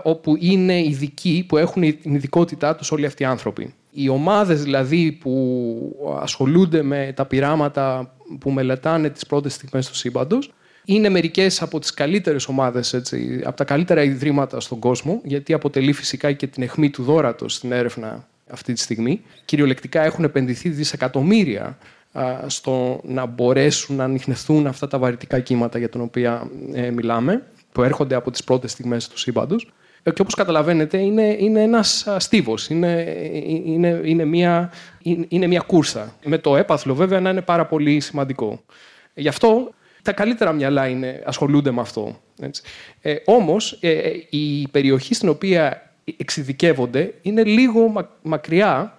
όπου 0.03 0.37
είναι 0.41 0.79
ειδικοί, 0.79 1.45
που 1.49 1.57
έχουν 1.57 2.01
την 2.01 2.15
ειδικότητά 2.15 2.77
τους 2.77 2.91
όλοι 2.93 3.07
αυτοί 3.07 3.23
οι 3.23 3.27
άνθρωποι. 3.27 3.75
Οι 3.91 4.09
ομάδες 4.09 4.63
δηλαδή 4.63 5.13
που 5.13 6.17
ασχολούνται 6.21 6.83
με 6.83 7.13
τα 7.17 7.25
πειράματα 7.25 8.15
που 8.41 8.51
μελετάνε 8.51 9.11
τις 9.11 9.27
πρώτες 9.27 9.55
στιγμές 9.55 9.89
του 9.89 9.95
σύμπαντος 9.95 10.53
είναι 10.91 11.09
μερικές 11.09 11.63
από 11.63 11.79
τις 11.79 11.95
καλύτερες 11.95 12.49
ομάδες, 12.49 12.93
έτσι, 12.93 13.41
από 13.45 13.57
τα 13.57 13.65
καλύτερα 13.65 14.03
ιδρύματα 14.03 14.61
στον 14.61 14.79
κόσμο, 14.79 15.21
γιατί 15.25 15.53
αποτελεί 15.53 15.93
φυσικά 15.93 16.33
και 16.33 16.47
την 16.47 16.63
αιχμή 16.63 16.91
του 16.91 17.03
δόρατος 17.03 17.55
στην 17.55 17.73
έρευνα 17.73 18.27
αυτή 18.51 18.73
τη 18.73 18.81
στιγμή. 18.81 19.21
Κυριολεκτικά 19.45 20.05
έχουν 20.05 20.25
επενδυθεί 20.25 20.69
δισεκατομμύρια 20.69 21.79
στο 22.47 23.01
να 23.05 23.27
μπορέσουν 23.27 23.97
να 23.97 24.05
ανοιχνευτούν 24.05 24.67
αυτά 24.67 24.89
τα 24.89 24.99
βαρυτικά 24.99 25.41
κύματα 25.41 25.79
για 25.79 25.89
τα 25.89 26.01
οποία 26.01 26.51
ε, 26.73 26.91
μιλάμε, 26.91 27.43
που 27.73 27.83
έρχονται 27.83 28.15
από 28.15 28.31
τις 28.31 28.45
πρώτες 28.45 28.71
στιγμές 28.71 29.09
του 29.09 29.19
σύμπαντος. 29.19 29.73
Ε, 30.03 30.11
και 30.11 30.23
όπως 30.23 30.35
καταλαβαίνετε 30.35 30.99
είναι, 30.99 31.37
είναι 31.39 31.63
ένας 31.63 32.07
στίβος, 32.17 32.69
είναι, 32.69 33.17
είναι, 33.65 34.01
είναι, 34.05 34.25
μια, 34.25 34.73
είναι, 35.29 35.47
μια 35.47 35.61
κούρσα. 35.61 36.15
Με 36.25 36.39
το 36.39 36.57
έπαθλο 36.57 36.95
βέβαια 36.95 37.21
να 37.21 37.31
είναι 37.31 37.43
πάρα 37.43 37.67
πολύ 37.67 38.01
σημαντικό. 38.01 38.63
Γι' 39.15 39.29
αυτό 39.29 39.73
τα 40.09 40.15
καλύτερα 40.15 40.53
μυαλά 40.53 40.89
είναι, 40.89 41.23
ασχολούνται 41.25 41.71
με 41.71 41.81
αυτό. 41.81 42.21
Έτσι. 42.41 42.63
Ε, 43.01 43.15
όμως 43.25 43.79
ε, 43.81 43.91
ε, 43.91 44.27
η 44.31 44.69
περιοχή 44.69 45.15
στην 45.15 45.29
οποία 45.29 45.93
εξειδικεύονται 46.17 47.15
είναι 47.23 47.45
λίγο 47.45 48.11
μακριά 48.23 48.99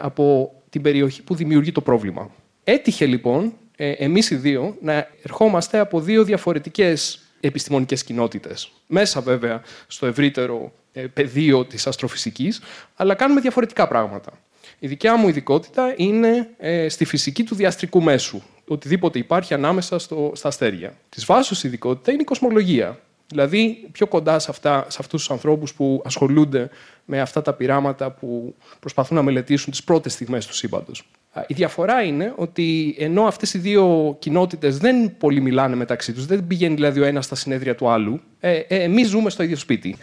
από 0.00 0.52
την 0.70 0.82
περιοχή 0.82 1.22
που 1.22 1.34
δημιουργεί 1.34 1.72
το 1.72 1.80
πρόβλημα. 1.80 2.30
Έτυχε 2.64 3.06
λοιπόν 3.06 3.52
εμείς 3.76 4.30
οι 4.30 4.34
δύο 4.34 4.76
να 4.80 5.08
ερχόμαστε 5.22 5.78
από 5.78 6.00
δύο 6.00 6.24
διαφορετικές 6.24 7.20
επιστημονικές 7.40 8.04
κοινότητες. 8.04 8.70
Μέσα 8.86 9.20
βέβαια 9.20 9.62
στο 9.86 10.06
ευρύτερο 10.06 10.72
πεδίο 11.12 11.64
της 11.64 11.86
αστροφυσικής, 11.86 12.60
αλλά 12.94 13.14
κάνουμε 13.14 13.40
διαφορετικά 13.40 13.88
πράγματα. 13.88 14.32
Η 14.78 14.86
δικιά 14.86 15.16
μου 15.16 15.28
ειδικότητα 15.28 15.94
είναι 15.96 16.48
στη 16.88 17.04
φυσική 17.04 17.44
του 17.44 17.54
διαστρικού 17.54 18.02
μέσου, 18.02 18.42
οτιδήποτε 18.68 19.18
υπάρχει 19.18 19.54
ανάμεσα 19.54 19.98
στο, 19.98 20.32
στα 20.34 20.48
αστέρια. 20.48 20.94
Της 21.08 21.24
βάσης 21.24 21.64
ειδικότητα 21.64 22.12
είναι 22.12 22.22
η 22.22 22.24
κοσμολογία. 22.24 22.98
Δηλαδή, 23.26 23.88
πιο 23.92 24.06
κοντά 24.06 24.38
σε, 24.38 24.50
αυτά, 24.50 24.86
σε 24.88 24.96
αυτούς 25.00 25.20
τους 25.20 25.30
ανθρώπους 25.30 25.74
που 25.74 26.02
ασχολούνται 26.04 26.70
με 27.04 27.20
αυτά 27.20 27.42
τα 27.42 27.52
πειράματα 27.52 28.10
που 28.10 28.54
προσπαθούν 28.80 29.16
να 29.16 29.22
μελετήσουν 29.22 29.70
τις 29.70 29.84
πρώτες 29.84 30.12
στιγμές 30.12 30.46
του 30.46 30.54
σύμπαντος. 30.54 31.10
Η 31.46 31.54
διαφορά 31.54 32.02
είναι 32.02 32.32
ότι 32.36 32.96
ενώ 32.98 33.22
αυτές 33.22 33.54
οι 33.54 33.58
δύο 33.58 34.16
κοινότητες 34.18 34.78
δεν 34.78 35.16
πολύ 35.18 35.40
μιλάνε 35.40 35.76
μεταξύ 35.76 36.12
τους, 36.12 36.26
δεν 36.26 36.46
πηγαίνει 36.46 36.74
δηλαδή 36.74 37.00
ο 37.00 37.04
ένας 37.04 37.24
στα 37.24 37.34
συνέδρια 37.34 37.74
του 37.74 37.88
άλλου, 37.88 38.20
ε, 38.40 38.56
ε, 38.56 38.82
εμείς 38.82 39.08
ζούμε 39.08 39.30
στο 39.30 39.42
ίδιο 39.42 39.56
σπίτι. 39.56 39.96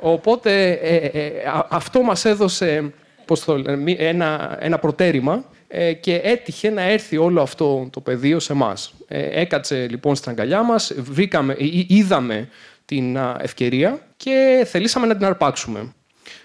Οπότε 0.00 0.70
ε, 0.72 0.96
ε, 0.96 1.32
αυτό 1.68 2.02
μας 2.02 2.24
έδωσε 2.24 2.92
πώς 3.24 3.44
το 3.44 3.62
ένα, 3.96 4.56
ένα 4.60 4.78
προτέρημα 4.78 5.44
ε, 5.63 5.63
και 6.00 6.20
έτυχε 6.22 6.70
να 6.70 6.82
έρθει 6.82 7.16
όλο 7.16 7.42
αυτό 7.42 7.88
το 7.92 8.00
πεδίο 8.00 8.40
σε 8.40 8.52
εμάς. 8.52 8.94
έκατσε 9.08 9.86
λοιπόν 9.90 10.14
στην 10.14 10.30
αγκαλιά 10.30 10.62
μας, 10.62 10.92
βρήκαμε, 10.96 11.56
είδαμε 11.86 12.48
την 12.84 13.16
ευκαιρία 13.38 14.06
και 14.16 14.66
θελήσαμε 14.66 15.06
να 15.06 15.16
την 15.16 15.26
αρπάξουμε. 15.26 15.92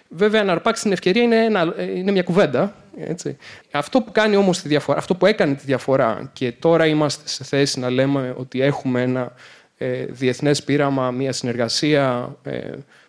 Βέβαια, 0.09 0.43
να 0.43 0.51
αρπάξεις 0.51 0.83
την 0.83 0.91
ευκαιρία 0.91 1.23
είναι, 1.23 1.43
ένα, 1.43 1.75
είναι 1.95 2.11
μια 2.11 2.23
κουβέντα. 2.23 2.75
Έτσι. 2.97 3.37
Αυτό 3.71 4.01
που 4.01 4.11
κάνει 4.11 4.35
όμως 4.35 4.61
τη 4.61 4.67
διαφορά, 4.67 4.97
αυτό 4.97 5.15
που 5.15 5.25
έκανε 5.25 5.53
τη 5.53 5.65
διαφορά 5.65 6.29
και 6.33 6.51
τώρα 6.51 6.85
είμαστε 6.85 7.27
σε 7.27 7.43
θέση 7.43 7.79
να 7.79 7.89
λέμε 7.89 8.33
ότι 8.37 8.61
έχουμε 8.61 9.01
ένα 9.01 9.33
ε, 9.77 10.05
διεθνές 10.05 10.63
πείραμα, 10.63 11.11
μια 11.11 11.31
συνεργασία 11.31 12.35
ε, 12.43 12.59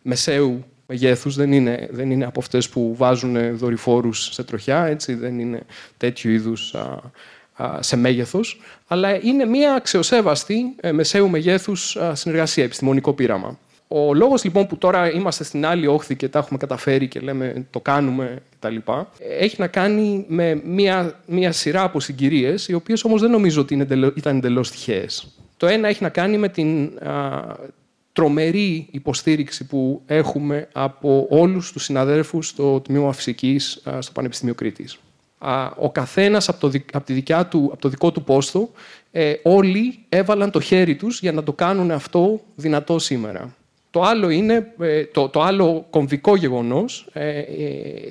μεσαίου 0.03 0.65
μεγέθους, 0.90 1.35
δεν 1.35 1.53
είναι, 1.53 1.88
δεν 1.90 2.11
είναι 2.11 2.24
από 2.24 2.40
αυτές 2.40 2.68
που 2.68 2.94
βάζουν 2.96 3.57
δορυφόρους 3.57 4.29
σε 4.33 4.44
τροχιά, 4.44 4.85
έτσι, 4.85 5.14
δεν 5.14 5.38
είναι 5.38 5.62
τέτοιου 5.96 6.31
είδους 6.31 6.74
σε 7.81 7.96
μέγεθος, 7.96 8.61
αλλά 8.87 9.22
είναι 9.22 9.44
μια 9.44 9.74
αξιοσέβαστη 9.74 10.74
ε, 10.81 10.92
μεσαίου 10.92 11.29
μεγέθους 11.29 11.96
συνεργασία, 12.12 12.64
επιστημονικό 12.64 13.12
πείραμα. 13.12 13.59
Ο 13.88 14.14
λόγος 14.14 14.44
λοιπόν 14.44 14.66
που 14.66 14.76
τώρα 14.76 15.12
είμαστε 15.12 15.44
στην 15.44 15.66
άλλη 15.66 15.87
όχθη 15.87 16.16
και 16.16 16.29
τα 16.29 16.38
έχουμε 16.38 16.59
καταφέρει 16.59 17.09
και 17.09 17.20
λέμε 17.20 17.66
το 17.70 17.81
κάνουμε 17.81 18.42
κτλ. 18.59 18.76
έχει 19.38 19.57
να 19.59 19.66
κάνει 19.66 20.24
με 20.29 20.61
μια, 20.64 21.20
μια 21.26 21.53
σειρά 21.53 21.83
από 21.83 22.00
συγκυρίες, 22.00 22.68
οι 22.68 22.74
οποίες 22.74 23.05
όμως 23.05 23.20
δεν 23.20 23.31
νομίζω 23.31 23.61
ότι 23.61 23.74
είναι, 23.74 24.12
ήταν 24.16 24.37
εντελώς 24.37 24.70
τυχαίες. 24.70 25.29
Το 25.57 25.66
ένα 25.66 25.88
έχει 25.88 26.03
να 26.03 26.09
κάνει 26.09 26.38
με 26.38 26.48
την 26.48 26.90
τρομερή 28.21 28.89
υποστήριξη 28.91 29.67
που 29.67 30.03
έχουμε 30.07 30.69
από 30.73 31.27
όλους 31.31 31.73
τους 31.73 31.85
συναδέλφους 31.85 32.47
στο 32.49 32.81
Τμήμα 32.81 33.13
Φυσικής 33.13 33.83
στο 33.99 34.13
Πανεπιστήμιο 34.13 34.55
Κρήτης. 34.55 34.99
Ο 35.77 35.91
καθένας 35.91 36.49
από 36.49 36.61
το, 36.61 36.79
από 36.93 37.05
τη 37.05 37.13
δικιά 37.13 37.47
του, 37.47 37.69
από 37.73 37.81
το 37.81 37.89
δικό 37.89 38.13
του 38.13 38.23
πόστο, 38.25 38.71
ε, 39.11 39.33
όλοι 39.43 39.99
έβαλαν 40.09 40.51
το 40.51 40.61
χέρι 40.61 40.97
τους 40.97 41.21
για 41.21 41.33
να 41.33 41.43
το 41.43 41.53
κάνουν 41.53 41.91
αυτό 41.91 42.41
δυνατό 42.55 42.99
σήμερα. 42.99 43.55
Το 43.91 44.03
άλλο 44.03 44.29
είναι 44.29 44.73
ε, 44.81 45.05
το, 45.05 45.29
το 45.29 45.43
άλλο 45.43 45.87
κομβικό 45.91 46.37
γεγονός, 46.37 47.09
ε, 47.13 47.43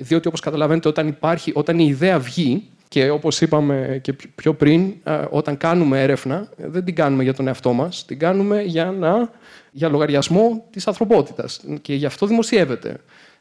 διότι 0.00 0.28
όπως 0.28 0.40
καταλαβαίνετε 0.40 0.88
όταν, 0.88 1.08
υπάρχει, 1.08 1.52
όταν 1.54 1.78
η 1.78 1.86
ιδέα 1.88 2.18
βγει, 2.18 2.62
και 2.90 3.10
όπως 3.10 3.40
είπαμε 3.40 3.98
και 4.02 4.12
πιο 4.34 4.54
πριν, 4.54 4.94
όταν 5.30 5.56
κάνουμε 5.56 6.02
έρευνα, 6.02 6.48
δεν 6.56 6.84
την 6.84 6.94
κάνουμε 6.94 7.22
για 7.22 7.34
τον 7.34 7.46
εαυτό 7.46 7.72
μας, 7.72 8.04
την 8.04 8.18
κάνουμε 8.18 8.62
για 8.62 8.84
να 8.84 9.30
για 9.70 9.88
λογαριασμό 9.88 10.64
της 10.70 10.86
ανθρωπότητας. 10.86 11.60
Και 11.82 11.94
γι' 11.94 12.06
αυτό 12.06 12.26
δημοσιεύεται. 12.26 12.96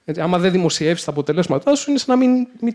Έτσι, 0.06 0.22
άμα 0.22 0.38
δεν 0.38 0.52
δημοσιεύσει 0.52 1.06
τα 1.06 1.12
αποτελέσματά 1.12 1.76
σου, 1.76 1.90
είναι 1.90 2.00
σαν 2.00 2.20
να 2.20 2.26
μην, 2.26 2.48
μην, 2.60 2.74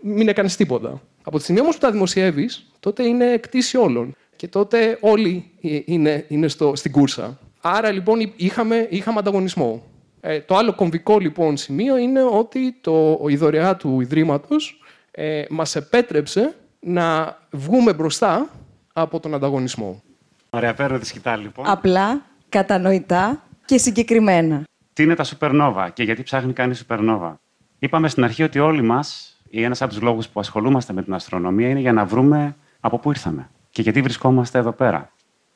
μην 0.00 0.28
έκανες 0.28 0.56
τίποτα. 0.56 1.00
Από 1.22 1.36
τη 1.36 1.42
στιγμή 1.42 1.60
όμως 1.60 1.74
που 1.74 1.80
τα 1.80 1.90
δημοσιεύεις, 1.90 2.66
τότε 2.80 3.02
είναι 3.02 3.32
εκτίση 3.32 3.76
όλων. 3.76 4.16
Και 4.36 4.48
τότε 4.48 4.98
όλοι 5.00 5.50
είναι, 5.84 6.24
είναι 6.28 6.48
στο, 6.48 6.72
στην 6.76 6.92
κούρσα. 6.92 7.38
Άρα 7.60 7.90
λοιπόν 7.90 8.32
είχαμε, 8.36 8.86
είχαμε 8.90 9.18
ανταγωνισμό. 9.18 9.82
Ε, 10.20 10.40
το 10.40 10.56
άλλο 10.56 10.74
κομβικό 10.74 11.18
λοιπόν 11.18 11.56
σημείο 11.56 11.96
είναι 11.96 12.22
ότι 12.22 12.74
το, 12.80 13.24
η 13.28 13.36
δωρεά 13.36 13.76
του 13.76 14.00
Ιδρύματος 14.00 14.81
ε, 15.14 15.44
μας 15.50 15.76
επέτρεψε 15.76 16.54
να 16.80 17.38
βγούμε 17.50 17.94
μπροστά 17.94 18.48
από 18.92 19.20
τον 19.20 19.34
ανταγωνισμό. 19.34 20.02
Ωραία, 20.50 20.74
παίρνω 20.74 20.98
τη 20.98 21.06
σκητάλη 21.06 21.42
λοιπόν. 21.42 21.64
Απλά 21.68 22.22
κατανοητά 22.48 23.42
και 23.64 23.78
συγκεκριμένα. 23.78 24.62
Τι 24.92 25.02
είναι 25.02 25.14
τα 25.14 25.24
supernova 25.24 25.88
και 25.92 26.02
γιατί 26.02 26.22
ψάχνει 26.22 26.52
κάνει 26.52 26.74
supernova; 26.86 27.34
Είπαμε 27.78 28.08
στην 28.08 28.24
αρχή 28.24 28.42
ότι 28.42 28.58
όλοι 28.58 28.82
μας, 28.82 29.36
ή 29.50 29.62
ένας 29.62 29.82
από 29.82 29.92
τους 29.92 30.02
λόγους 30.02 30.28
που 30.28 30.40
ασχολούμαστε 30.40 30.92
με 30.92 31.02
την 31.02 31.14
αστρονομία, 31.14 31.68
είναι 31.68 31.80
για 31.80 31.92
να 31.92 32.04
βρούμε 32.04 32.56
από 32.80 32.98
πού 32.98 33.10
ήρθαμε 33.10 33.50
και 33.70 33.82
γιατί 33.82 34.02
βρισκόμαστε 34.02 34.58
εδώ 34.58 34.72
πέρα. 34.72 35.12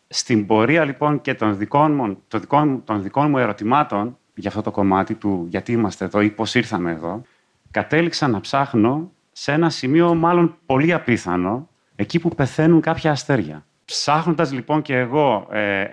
Στην 0.08 0.46
πορεία 0.46 0.84
λοιπόν 0.84 1.20
και 1.20 1.34
των 1.34 1.56
δικών 1.56 1.94
μου, 1.94 2.22
των 2.28 2.40
δικών, 2.40 2.82
των 2.84 3.02
δικών 3.02 3.30
μου 3.30 3.38
ερωτημάτων 3.38 4.18
για 4.34 4.48
αυτό 4.48 4.62
το 4.62 4.70
κομμάτι 4.70 5.14
του 5.14 5.46
γιατί 5.50 5.72
είμαστε 5.72 6.04
εδώ 6.04 6.20
ή 6.20 6.30
πώς 6.30 6.54
ήρθαμε 6.54 6.90
εδώ, 6.90 7.22
κατέληξα 7.70 8.28
να 8.28 8.40
ψάχνω 8.40 9.12
σε 9.38 9.52
ένα 9.52 9.70
σημείο 9.70 10.14
μάλλον 10.14 10.56
πολύ 10.66 10.92
απίθανο, 10.92 11.68
εκεί 11.96 12.18
που 12.18 12.28
πεθαίνουν 12.28 12.80
κάποια 12.80 13.10
αστέρια. 13.10 13.66
Ψάχνοντας 13.84 14.52
λοιπόν 14.52 14.82
και 14.82 14.96
εγώ 14.96 15.46
ε, 15.50 15.86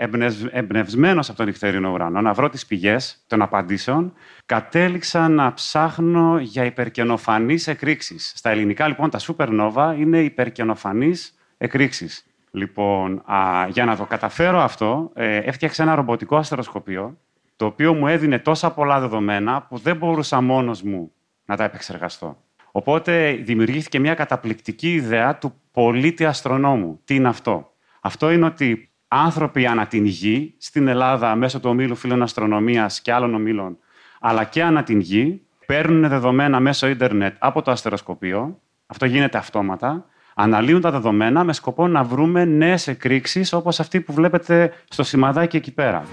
εμπνευσμένος 0.52 1.30
από 1.30 1.38
τον 1.38 1.46
νυχτερινό 1.46 1.92
ουρανό 1.92 2.22
να 2.22 2.34
βρω 2.34 2.50
τις 2.50 2.66
πηγές 2.66 3.24
των 3.28 3.42
απαντήσεων, 3.42 4.14
κατέληξα 4.46 5.30
να 5.30 5.54
ψάχνω 5.54 6.40
για 6.40 6.66
υπερκενοφανεί 6.66 7.56
εκρήξεις. 7.66 8.34
Στα 8.36 8.50
ελληνικά 8.50 8.88
λοιπόν 8.88 9.10
τα 9.10 9.20
supernova 9.20 9.96
είναι 9.98 10.20
υπερκενοφανεί 10.20 11.12
εκρήξεις. 11.58 12.26
Λοιπόν, 12.52 13.24
α, 13.26 13.68
για 13.70 13.86
να 13.86 13.96
το 13.96 14.06
καταφέρω 14.06 14.60
αυτό, 14.60 15.12
ε, 15.14 15.38
έφτιαξα 15.38 15.84
ένα 15.84 15.96
ρομποτικό 15.96 16.38
αστεροσκοπείο, 16.38 17.18
το 17.56 17.66
οποίο 17.66 17.94
μου 17.94 18.08
έδινε 18.08 18.40
τόσα 18.40 18.72
πολλά 18.72 19.00
δεδομένα 19.00 19.62
που 19.62 19.78
δεν 19.78 19.98
μπορούσα 19.98 20.42
μόνος 20.42 20.82
μου 20.82 21.12
να 21.46 21.56
τα 21.56 21.64
επεξεργαστώ. 21.64 22.38
Οπότε 22.76 23.32
δημιουργήθηκε 23.44 24.00
μια 24.00 24.14
καταπληκτική 24.14 24.94
ιδέα 24.94 25.38
του 25.38 25.54
πολίτη 25.72 26.26
αστρονόμου. 26.26 27.00
Τι 27.06 27.16
είναι 27.16 27.28
αυτό; 27.28 27.72
Αυτό 28.02 28.32
είναι 28.32 28.46
ότι 28.46 28.90
άνθρωποι 29.08 29.66
ανά 29.66 29.88
την 29.88 30.06
γη, 30.06 30.54
στην 30.58 30.88
Ελλάδα, 30.88 31.36
μέσω 31.36 31.60
του 31.60 31.70
ομίλου 31.70 31.96
φίλων 31.96 32.22
αστρονομίας 32.22 33.02
και 33.02 33.14
άλλων 33.14 33.34
ομίλων, 33.34 33.78
αλλά 34.20 34.44
και 34.44 34.64
ανά 34.64 34.84
την 34.84 35.00
γη, 35.00 35.42
παίρνουν 35.66 36.10
δεδομένα 36.10 36.60
μέσω 36.60 36.88
ίντερνετ 36.88 37.36
από 37.40 37.62
το 37.62 37.72
αστεροσκοπείο. 37.72 38.60
Αυτό 38.86 39.06
γίνεται 39.06 39.38
αυτόματα. 39.38 40.06
Αναλύουν 40.36 40.82
τα 40.82 40.92
δεδομένα 40.92 41.44
με 41.44 41.54
σκοπό 41.54 41.88
να 41.88 42.04
βρούμε 42.04 42.46
νέες 42.46 42.88
εκρήξεις 42.88 43.54
όπως 43.54 43.80
αυτή 43.80 44.02
που 44.02 44.14
βλέπετε 44.14 44.74
στο 44.90 45.04
σημαδάκι 45.04 45.58
εκεί 45.58 45.74
πέρα. 45.74 46.04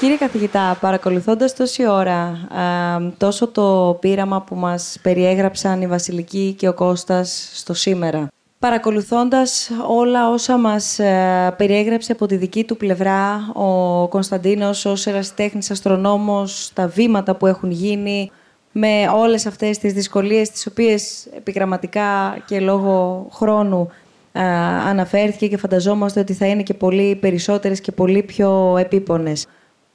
Κύριε 0.00 0.16
καθηγητά, 0.16 0.76
παρακολουθώντας 0.80 1.54
τόση 1.54 1.88
ώρα 1.88 2.38
τόσο 3.16 3.48
το 3.48 3.96
πείραμα 4.00 4.42
που 4.42 4.54
μας 4.54 4.98
περιέγραψαν 5.02 5.82
η 5.82 5.86
Βασιλική 5.86 6.54
και 6.58 6.68
ο 6.68 6.74
Κώστας 6.74 7.50
στο 7.54 7.74
σήμερα, 7.74 8.28
παρακολουθώντας 8.58 9.70
όλα 9.88 10.30
όσα 10.30 10.58
μας 10.58 10.98
ε, 10.98 11.54
περιέγραψε 11.56 12.12
από 12.12 12.26
τη 12.26 12.36
δική 12.36 12.64
του 12.64 12.76
πλευρά 12.76 13.50
ο 13.54 14.08
Κωνσταντίνος 14.08 14.84
ως 14.84 15.06
ερασιτέχνης 15.06 15.70
αστρονόμος, 15.70 16.70
τα 16.74 16.86
βήματα 16.88 17.34
που 17.34 17.46
έχουν 17.46 17.70
γίνει, 17.70 18.30
με 18.72 19.08
όλες 19.14 19.46
αυτές 19.46 19.78
τις 19.78 19.92
δυσκολίες 19.92 20.50
τις 20.50 20.66
οποίες 20.66 21.26
επιγραμματικά 21.36 22.38
και 22.46 22.60
λόγω 22.60 23.26
χρόνου 23.32 23.90
ε, 24.32 24.42
αναφέρθηκε 24.88 25.48
και 25.48 25.56
φανταζόμαστε 25.56 26.20
ότι 26.20 26.32
θα 26.32 26.46
είναι 26.46 26.62
και 26.62 26.74
πολύ 26.74 27.14
περισσότερες 27.16 27.80
και 27.80 27.92
πολύ 27.92 28.22
πιο 28.22 28.76
επίπονες 28.78 29.46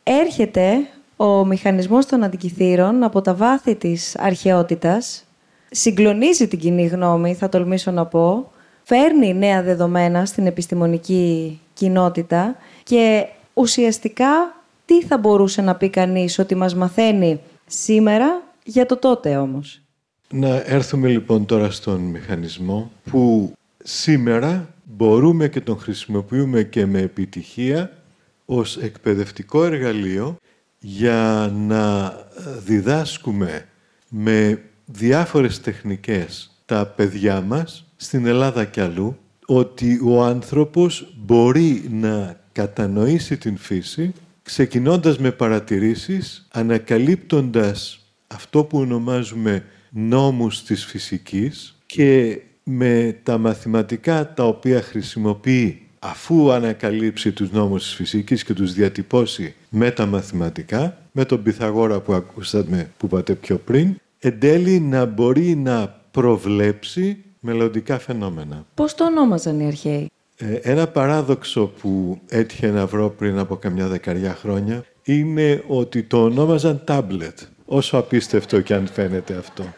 έρχεται 0.03 0.87
ο 1.15 1.45
μηχανισμός 1.45 2.05
των 2.05 2.23
αντικειθήρων 2.23 3.03
από 3.03 3.21
τα 3.21 3.33
βάθη 3.33 3.75
της 3.75 4.17
αρχαιότητας, 4.17 5.23
συγκλονίζει 5.71 6.47
την 6.47 6.59
κοινή 6.59 6.85
γνώμη, 6.85 7.33
θα 7.33 7.49
τολμήσω 7.49 7.91
να 7.91 8.05
πω, 8.05 8.51
φέρνει 8.83 9.33
νέα 9.33 9.61
δεδομένα 9.61 10.25
στην 10.25 10.47
επιστημονική 10.47 11.59
κοινότητα 11.73 12.55
και 12.83 13.25
ουσιαστικά 13.53 14.55
τι 14.85 15.03
θα 15.03 15.17
μπορούσε 15.17 15.61
να 15.61 15.75
πει 15.75 15.89
κανείς 15.89 16.39
ότι 16.39 16.55
μας 16.55 16.75
μαθαίνει 16.75 17.39
σήμερα 17.65 18.41
για 18.63 18.85
το 18.85 18.97
τότε 18.97 19.37
όμως. 19.37 19.81
Να 20.29 20.63
έρθουμε 20.65 21.07
λοιπόν 21.07 21.45
τώρα 21.45 21.71
στον 21.71 21.99
μηχανισμό 22.01 22.91
που 23.11 23.53
σήμερα 23.83 24.73
μπορούμε 24.83 25.47
και 25.47 25.61
τον 25.61 25.79
χρησιμοποιούμε 25.79 26.63
και 26.63 26.85
με 26.85 26.99
επιτυχία 26.99 28.02
ως 28.45 28.77
εκπαιδευτικό 28.77 29.63
εργαλείο 29.63 30.37
για 30.79 31.51
να 31.55 32.13
διδάσκουμε 32.65 33.67
με 34.09 34.61
διάφορες 34.85 35.61
τεχνικές 35.61 36.61
τα 36.65 36.85
παιδιά 36.85 37.41
μας 37.41 37.85
στην 37.95 38.25
Ελλάδα 38.25 38.65
και 38.65 38.81
αλλού 38.81 39.17
ότι 39.45 39.99
ο 40.03 40.23
άνθρωπος 40.23 41.13
μπορεί 41.17 41.87
να 41.91 42.39
κατανοήσει 42.51 43.37
την 43.37 43.57
φύση 43.57 44.13
ξεκινώντας 44.43 45.17
με 45.17 45.31
παρατηρήσεις, 45.31 46.47
ανακαλύπτοντας 46.51 48.05
αυτό 48.27 48.63
που 48.63 48.77
ονομάζουμε 48.77 49.65
νόμους 49.89 50.63
της 50.63 50.85
φυσικής 50.85 51.77
και 51.85 52.41
με 52.63 53.19
τα 53.23 53.37
μαθηματικά 53.37 54.33
τα 54.33 54.47
οποία 54.47 54.81
χρησιμοποιεί 54.81 55.82
αφού 56.03 56.51
ανακαλύψει 56.51 57.31
τους 57.31 57.51
νόμους 57.51 57.83
της 57.83 57.93
φυσικής 57.93 58.43
και 58.43 58.53
τους 58.53 58.73
διατυπώσει 58.73 59.55
με 59.69 59.91
τα 59.91 60.05
μαθηματικά, 60.05 60.97
με 61.11 61.25
τον 61.25 61.43
Πυθαγόρα 61.43 61.99
που 61.99 62.13
ακούσατε 62.13 62.91
που 62.97 63.05
είπατε 63.05 63.33
πιο 63.33 63.57
πριν, 63.57 63.95
εν 64.19 64.39
τέλει 64.39 64.79
να 64.79 65.05
μπορεί 65.05 65.55
να 65.55 66.01
προβλέψει 66.11 67.23
μελλοντικά 67.39 67.99
φαινόμενα. 67.99 68.65
Πώς 68.73 68.95
το 68.95 69.05
ονόμαζαν 69.05 69.59
οι 69.59 69.65
αρχαίοι; 69.65 70.11
Ε, 70.37 70.53
ένα 70.53 70.87
παράδοξο 70.87 71.65
που 71.65 72.19
έτυχε 72.29 72.67
να 72.67 72.85
βρω 72.85 73.09
πριν 73.09 73.37
από 73.39 73.55
καμιά 73.55 73.87
δεκαριά 73.87 74.33
χρόνια 74.33 74.85
είναι 75.03 75.63
ότι 75.67 76.03
το 76.03 76.23
ονόμαζαν 76.23 76.81
τάμπλετ, 76.85 77.39
όσο 77.65 77.97
απίστευτο 77.97 78.61
και 78.61 78.73
αν 78.73 78.87
φαίνεται 78.87 79.35
αυτό. 79.35 79.63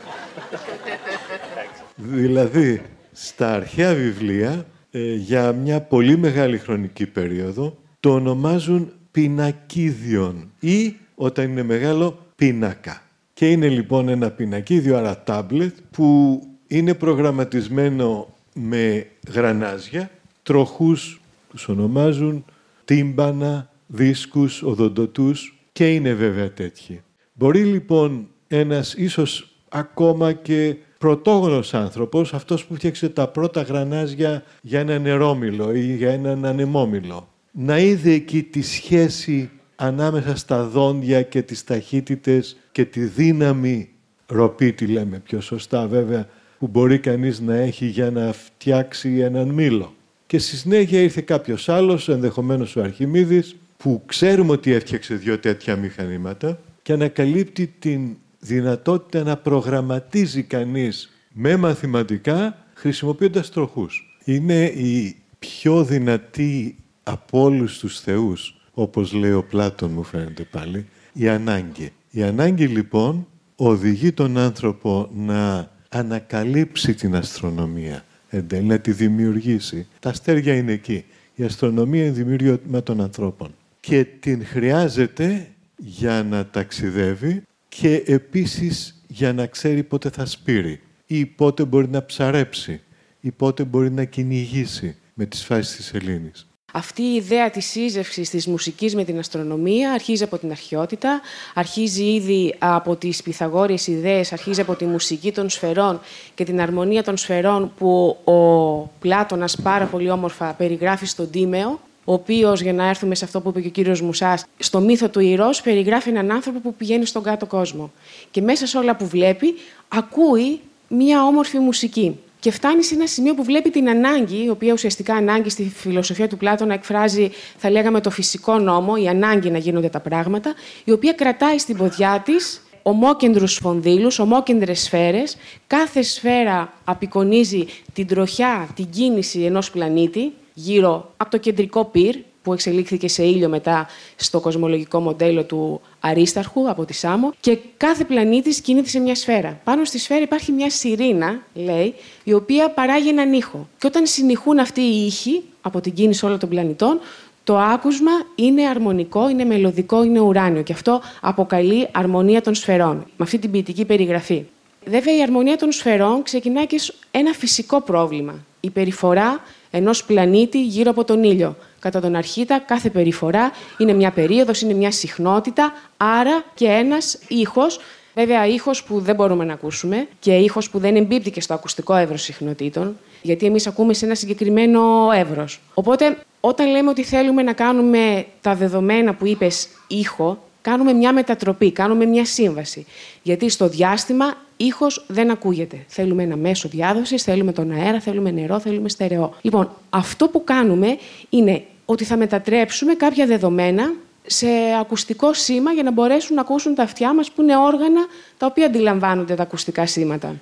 δηλαδή, 1.95 2.81
στα 3.11 3.53
αρχαία 3.53 3.93
βιβλία 3.93 4.51
ε, 4.51 4.74
για 5.17 5.51
μια 5.51 5.81
πολύ 5.81 6.17
μεγάλη 6.17 6.57
χρονική 6.57 7.05
περίοδο 7.05 7.77
το 7.99 8.13
ονομάζουν 8.13 8.91
πινακίδιον 9.11 10.51
ή 10.59 10.95
όταν 11.15 11.49
είναι 11.49 11.63
μεγάλο 11.63 12.17
πίνακα. 12.35 13.01
Και 13.33 13.51
είναι 13.51 13.67
λοιπόν 13.67 14.09
ένα 14.09 14.31
πινακίδιο, 14.31 14.97
άρα 14.97 15.23
τάμπλετ, 15.23 15.75
που 15.91 16.39
είναι 16.67 16.93
προγραμματισμένο 16.93 18.33
με 18.53 19.07
γρανάζια, 19.33 20.11
τροχούς 20.43 21.21
τους 21.49 21.67
ονομάζουν, 21.67 22.45
τύμπανα, 22.85 23.69
δίσκους, 23.87 24.63
οδοντοτούς 24.63 25.59
και 25.71 25.93
είναι 25.93 26.13
βέβαια 26.13 26.51
τέτοιοι. 26.51 27.01
Μπορεί 27.33 27.63
λοιπόν 27.63 28.27
ένας 28.47 28.93
ίσως 28.93 29.55
ακόμα 29.69 30.33
και 30.33 30.75
πρωτόγονος 31.05 31.73
άνθρωπος, 31.73 32.33
αυτός 32.33 32.65
που 32.65 32.75
φτιάξε 32.75 33.09
τα 33.09 33.27
πρώτα 33.27 33.61
γρανάζια 33.61 34.43
για 34.61 34.79
ένα 34.79 34.99
νερόμυλο 34.99 35.73
ή 35.73 35.95
για 35.95 36.11
έναν 36.11 36.45
ανεμόμυλο. 36.45 37.27
Να 37.51 37.79
είδε 37.79 38.11
εκεί 38.11 38.43
τη 38.43 38.61
σχέση 38.61 39.49
ανάμεσα 39.75 40.35
στα 40.35 40.63
δόντια 40.63 41.21
και 41.21 41.41
τις 41.41 41.63
ταχύτητες 41.63 42.57
και 42.71 42.85
τη 42.85 42.99
δύναμη 42.99 43.89
ροπή, 44.27 44.73
τη 44.73 44.85
λέμε 44.85 45.19
πιο 45.19 45.41
σωστά 45.41 45.87
βέβαια, 45.87 46.27
που 46.59 46.67
μπορεί 46.67 46.99
κανείς 46.99 47.39
να 47.39 47.55
έχει 47.55 47.85
για 47.85 48.11
να 48.11 48.33
φτιάξει 48.33 49.19
έναν 49.19 49.47
μήλο. 49.47 49.93
Και 50.25 50.37
στη 50.37 50.55
συνέχεια 50.55 51.01
ήρθε 51.01 51.21
κάποιος 51.21 51.69
άλλος, 51.69 52.09
ενδεχομένως 52.09 52.75
ο 52.75 52.81
Αρχιμίδης, 52.81 53.55
που 53.77 54.01
ξέρουμε 54.05 54.51
ότι 54.51 54.71
έφτιαξε 54.71 55.15
δύο 55.15 55.39
τέτοια 55.39 55.75
μηχανήματα 55.75 56.59
και 56.81 56.93
ανακαλύπτει 56.93 57.73
την 57.79 58.15
δυνατότητα 58.45 59.23
να 59.23 59.37
προγραμματίζει 59.37 60.43
κανείς 60.43 61.09
με 61.33 61.55
μαθηματικά 61.55 62.57
χρησιμοποιώντας 62.73 63.49
τροχούς. 63.49 64.19
Είναι 64.23 64.63
η 64.65 65.15
πιο 65.39 65.83
δυνατή 65.83 66.75
από 67.03 67.41
όλους 67.41 67.79
τους 67.79 67.99
θεούς, 67.99 68.61
όπως 68.73 69.13
λέει 69.13 69.31
ο 69.31 69.43
Πλάτων 69.43 69.91
μου 69.91 70.03
φαίνεται 70.03 70.43
πάλι, 70.43 70.85
η 71.13 71.27
ανάγκη. 71.27 71.91
Η 72.09 72.23
ανάγκη 72.23 72.67
λοιπόν 72.67 73.27
οδηγεί 73.55 74.11
τον 74.11 74.37
άνθρωπο 74.37 75.09
να 75.15 75.71
ανακαλύψει 75.89 76.93
την 76.93 77.15
αστρονομία, 77.15 78.05
εντέλει 78.29 78.67
να 78.67 78.79
τη 78.79 78.91
δημιουργήσει. 78.91 79.87
Τα 79.99 80.09
αστέρια 80.09 80.55
είναι 80.55 80.71
εκεί. 80.71 81.05
Η 81.35 81.43
αστρονομία 81.43 82.03
είναι 82.03 82.11
δημιουργήμα 82.11 82.83
των 82.83 83.01
ανθρώπων. 83.01 83.55
Και 83.79 84.05
την 84.19 84.45
χρειάζεται 84.45 85.47
για 85.77 86.23
να 86.23 86.45
ταξιδεύει 86.45 87.43
και 87.81 88.03
επίσης 88.05 89.03
για 89.07 89.33
να 89.33 89.45
ξέρει 89.45 89.83
πότε 89.83 90.09
θα 90.09 90.25
σπείρει 90.25 90.81
ή 91.05 91.25
πότε 91.25 91.65
μπορεί 91.65 91.89
να 91.89 92.05
ψαρέψει 92.05 92.81
ή 93.19 93.31
πότε 93.31 93.63
μπορεί 93.63 93.91
να 93.91 94.03
κυνηγήσει 94.03 94.95
με 95.13 95.25
τις 95.25 95.43
φάσεις 95.43 95.75
της 95.75 95.93
Ελλήνης. 95.93 96.47
Αυτή 96.73 97.01
η 97.01 97.15
ιδέα 97.15 97.49
της 97.49 97.65
σύζευξης 97.65 98.29
της 98.29 98.47
μουσικής 98.47 98.95
με 98.95 99.03
την 99.03 99.19
αστρονομία 99.19 99.91
αρχίζει 99.91 100.23
από 100.23 100.37
την 100.37 100.51
αρχαιότητα, 100.51 101.21
αρχίζει 101.53 102.03
ήδη 102.03 102.55
από 102.59 102.95
τις 102.95 103.23
Πυθαγόριες 103.23 103.87
ιδέες, 103.87 104.33
αρχίζει 104.33 104.61
από 104.61 104.75
τη 104.75 104.85
μουσική 104.85 105.31
των 105.31 105.49
σφαιρών 105.49 105.99
και 106.35 106.43
την 106.43 106.61
αρμονία 106.61 107.03
των 107.03 107.17
σφαιρών 107.17 107.71
που 107.77 108.17
ο 108.23 108.79
Πλάτωνας 108.99 109.61
πάρα 109.61 109.85
πολύ 109.85 110.09
όμορφα 110.09 110.53
περιγράφει 110.53 111.05
στον 111.05 111.29
Τίμεο 111.29 111.79
ο 112.05 112.13
οποίος, 112.13 112.61
για 112.61 112.73
να 112.73 112.87
έρθουμε 112.87 113.15
σε 113.15 113.25
αυτό 113.25 113.41
που 113.41 113.49
είπε 113.49 113.61
και 113.61 113.67
ο 113.67 113.71
κύριος 113.71 114.01
Μουσάς, 114.01 114.45
στο 114.57 114.79
μύθο 114.79 115.09
του 115.09 115.19
Ηρώ 115.19 115.49
περιγράφει 115.63 116.09
έναν 116.09 116.31
άνθρωπο 116.31 116.59
που 116.59 116.73
πηγαίνει 116.73 117.05
στον 117.05 117.23
κάτω 117.23 117.45
κόσμο. 117.45 117.91
Και 118.31 118.41
μέσα 118.41 118.67
σε 118.67 118.77
όλα 118.77 118.95
που 118.95 119.07
βλέπει, 119.07 119.53
ακούει 119.87 120.59
μία 120.87 121.23
όμορφη 121.25 121.59
μουσική. 121.59 122.19
Και 122.39 122.51
φτάνει 122.51 122.83
σε 122.83 122.95
ένα 122.95 123.07
σημείο 123.07 123.33
που 123.33 123.43
βλέπει 123.43 123.69
την 123.69 123.89
ανάγκη, 123.89 124.43
η 124.43 124.49
οποία 124.49 124.73
ουσιαστικά 124.73 125.13
ανάγκη 125.13 125.49
στη 125.49 125.71
φιλοσοφία 125.75 126.27
του 126.27 126.37
Πλάτωνα 126.37 126.73
εκφράζει, 126.73 127.31
θα 127.57 127.69
λέγαμε, 127.69 128.01
το 128.01 128.09
φυσικό 128.09 128.59
νόμο, 128.59 128.93
η 129.03 129.07
ανάγκη 129.07 129.49
να 129.49 129.57
γίνονται 129.57 129.89
τα 129.89 129.99
πράγματα, 129.99 130.53
η 130.83 130.91
οποία 130.91 131.13
κρατάει 131.13 131.57
στην 131.57 131.77
ποδιά 131.77 132.21
της 132.25 132.61
ομόκεντρους 132.81 133.53
σφονδύλους, 133.53 134.19
ομόκεντρες 134.19 134.81
σφαίρες. 134.81 135.37
Κάθε 135.67 136.01
σφαίρα 136.01 136.73
απεικονίζει 136.83 137.65
την 137.93 138.07
τροχιά, 138.07 138.67
την 138.75 138.89
κίνηση 138.89 139.41
ενός 139.41 139.71
πλανήτη, 139.71 140.33
γύρω 140.57 141.13
από 141.17 141.29
το 141.29 141.37
κεντρικό 141.37 141.85
πυρ, 141.85 142.15
που 142.45 142.53
εξελίχθηκε 142.53 143.07
σε 143.07 143.23
ήλιο 143.23 143.49
μετά 143.49 143.87
στο 144.15 144.39
κοσμολογικό 144.39 144.99
μοντέλο 144.99 145.43
του 145.43 145.81
Αρίσταρχου 145.99 146.69
από 146.69 146.85
τη 146.85 146.93
Σάμο. 146.93 147.33
Και 147.39 147.57
κάθε 147.77 148.03
πλανήτη 148.03 148.61
κινείται 148.61 148.89
σε 148.89 148.99
μια 148.99 149.15
σφαίρα. 149.15 149.59
Πάνω 149.63 149.85
στη 149.85 149.99
σφαίρα 149.99 150.21
υπάρχει 150.21 150.51
μια 150.51 150.69
σιρήνα, 150.69 151.41
λέει, 151.53 151.93
η 152.23 152.33
οποία 152.33 152.69
παράγει 152.69 153.09
έναν 153.09 153.33
ήχο. 153.33 153.67
Και 153.77 153.87
όταν 153.87 154.05
συνηχούν 154.05 154.59
αυτοί 154.59 154.81
οι 154.81 155.05
ήχοι 155.05 155.43
από 155.61 155.81
την 155.81 155.93
κίνηση 155.93 156.25
όλων 156.25 156.39
των 156.39 156.49
πλανητών, 156.49 156.99
το 157.43 157.57
άκουσμα 157.57 158.11
είναι 158.35 158.67
αρμονικό, 158.67 159.29
είναι 159.29 159.45
μελωδικό, 159.45 160.03
είναι 160.03 160.19
ουράνιο. 160.19 160.61
Και 160.61 160.73
αυτό 160.73 161.01
αποκαλεί 161.21 161.87
αρμονία 161.91 162.41
των 162.41 162.55
σφαιρών, 162.55 162.95
με 162.95 163.23
αυτή 163.23 163.37
την 163.37 163.51
ποιητική 163.51 163.85
περιγραφή. 163.85 164.45
Βέβαια, 164.85 165.17
η 165.17 165.21
αρμονία 165.21 165.57
των 165.57 165.71
σφαιρών 165.71 166.23
ξεκινάει 166.23 166.65
και 166.65 166.81
ένα 167.11 167.31
φυσικό 167.33 167.81
πρόβλημα. 167.81 168.45
Η 168.59 168.69
περιφορά 168.69 169.39
ενός 169.75 170.03
πλανήτη 170.03 170.63
γύρω 170.63 170.89
από 170.89 171.03
τον 171.03 171.23
ήλιο. 171.23 171.55
Κατά 171.79 171.99
τον 171.99 172.15
αρχήτα, 172.15 172.59
κάθε 172.59 172.89
περιφορά 172.89 173.51
είναι 173.77 173.93
μια 173.93 174.11
περίοδος, 174.11 174.61
είναι 174.61 174.73
μια 174.73 174.91
συχνότητα, 174.91 175.73
άρα 175.97 176.43
και 176.53 176.65
ένας 176.65 177.17
ήχος 177.27 177.79
Βέβαια, 178.15 178.45
ήχος 178.47 178.83
που 178.83 178.99
δεν 178.99 179.15
μπορούμε 179.15 179.45
να 179.45 179.53
ακούσουμε 179.53 180.07
και 180.19 180.33
ήχος 180.35 180.69
που 180.69 180.79
δεν 180.79 180.95
εμπίπτει 180.95 181.31
και 181.31 181.41
στο 181.41 181.53
ακουστικό 181.53 181.95
εύρος 181.95 182.21
συχνοτήτων, 182.21 182.97
γιατί 183.21 183.45
εμείς 183.45 183.67
ακούμε 183.67 183.93
σε 183.93 184.05
ένα 184.05 184.15
συγκεκριμένο 184.15 185.09
εύρος. 185.15 185.59
Οπότε, 185.73 186.17
όταν 186.39 186.69
λέμε 186.69 186.89
ότι 186.89 187.03
θέλουμε 187.03 187.41
να 187.41 187.53
κάνουμε 187.53 188.25
τα 188.41 188.55
δεδομένα 188.55 189.13
που 189.13 189.25
είπες 189.25 189.67
ήχο, 189.87 190.43
κάνουμε 190.65 190.93
μια 190.93 191.13
μετατροπή, 191.13 191.71
κάνουμε 191.71 192.05
μια 192.05 192.25
σύμβαση. 192.25 192.85
Γιατί 193.21 193.49
στο 193.49 193.67
διάστημα 193.67 194.33
ήχος 194.57 195.05
δεν 195.07 195.31
ακούγεται. 195.31 195.85
Θέλουμε 195.87 196.23
ένα 196.23 196.35
μέσο 196.35 196.69
διάδοσης, 196.69 197.23
θέλουμε 197.23 197.51
τον 197.51 197.71
αέρα, 197.71 197.99
θέλουμε 197.99 198.31
νερό, 198.31 198.59
θέλουμε 198.59 198.89
στερεό. 198.89 199.33
Λοιπόν, 199.41 199.69
αυτό 199.89 200.27
που 200.27 200.43
κάνουμε 200.43 200.97
είναι 201.29 201.63
ότι 201.85 202.03
θα 202.03 202.17
μετατρέψουμε 202.17 202.93
κάποια 202.93 203.25
δεδομένα 203.25 203.93
σε 204.25 204.47
ακουστικό 204.79 205.33
σήμα 205.33 205.71
για 205.71 205.83
να 205.83 205.91
μπορέσουν 205.91 206.35
να 206.35 206.41
ακούσουν 206.41 206.75
τα 206.75 206.83
αυτιά 206.83 207.13
μας 207.13 207.31
που 207.31 207.41
είναι 207.41 207.57
όργανα 207.57 208.05
τα 208.37 208.45
οποία 208.45 208.65
αντιλαμβάνονται 208.65 209.35
τα 209.35 209.43
ακουστικά 209.43 209.85
σήματα. 209.85 210.35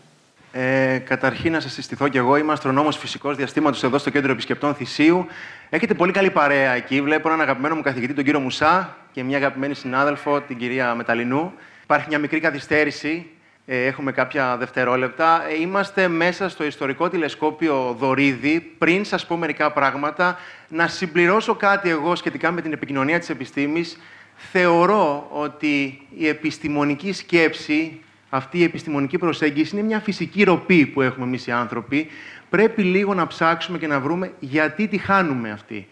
Ε, 0.55 0.97
καταρχήν, 0.97 1.51
να 1.51 1.59
σας 1.59 1.73
συστηθώ 1.73 2.07
κι 2.07 2.17
εγώ. 2.17 2.37
Είμαι 2.37 2.51
αστρονόμος 2.51 2.97
φυσικός 2.97 3.35
διαστήματος 3.35 3.83
εδώ 3.83 3.97
στο 3.97 4.09
κέντρο 4.09 4.31
επισκεπτών 4.31 4.73
Θησίου. 4.75 5.27
Έχετε 5.69 5.93
πολύ 5.93 6.11
καλή 6.11 6.29
παρέα 6.31 6.71
εκεί. 6.71 7.01
Βλέπω 7.01 7.27
έναν 7.27 7.41
αγαπημένο 7.41 7.75
μου 7.75 7.81
καθηγητή, 7.81 8.13
τον 8.13 8.23
κύριο 8.23 8.39
Μουσά, 8.39 8.97
και 9.11 9.23
μια 9.23 9.37
αγαπημένη 9.37 9.73
συνάδελφο, 9.73 10.41
την 10.41 10.57
κυρία 10.57 10.95
Μεταλινού. 10.95 11.53
Υπάρχει 11.83 12.05
μια 12.09 12.19
μικρή 12.19 12.39
καθυστέρηση. 12.39 13.29
Ε, 13.65 13.85
έχουμε 13.85 14.11
κάποια 14.11 14.57
δευτερόλεπτα. 14.57 15.45
Ε, 15.49 15.61
είμαστε 15.61 16.07
μέσα 16.07 16.49
στο 16.49 16.63
ιστορικό 16.63 17.09
τηλεσκόπιο 17.09 17.95
Δωρίδη. 17.99 18.59
Πριν 18.77 19.05
σας 19.05 19.25
πω 19.25 19.37
μερικά 19.37 19.71
πράγματα, 19.71 20.37
να 20.67 20.87
συμπληρώσω 20.87 21.55
κάτι 21.55 21.89
εγώ 21.89 22.15
σχετικά 22.15 22.51
με 22.51 22.61
την 22.61 22.73
επικοινωνία 22.73 23.19
της 23.19 23.29
επιστήμης. 23.29 23.97
Θεωρώ 24.35 25.27
ότι 25.31 26.01
η 26.17 26.27
επιστημονική 26.27 27.13
σκέψη 27.13 28.01
αυτή 28.35 28.57
η 28.57 28.63
επιστημονική 28.63 29.17
προσέγγιση 29.17 29.75
είναι 29.75 29.85
μια 29.85 29.99
φυσική 29.99 30.43
ροπή 30.43 30.85
που 30.85 31.01
έχουμε 31.01 31.25
εμείς 31.25 31.47
οι 31.47 31.51
άνθρωποι. 31.51 32.07
Πρέπει 32.49 32.83
λίγο 32.83 33.13
να 33.13 33.27
ψάξουμε 33.27 33.77
και 33.77 33.87
να 33.87 33.99
βρούμε 33.99 34.31
γιατί 34.39 34.87
τη 34.87 34.97
χάνουμε 34.97 35.51
αυτή. 35.51 35.87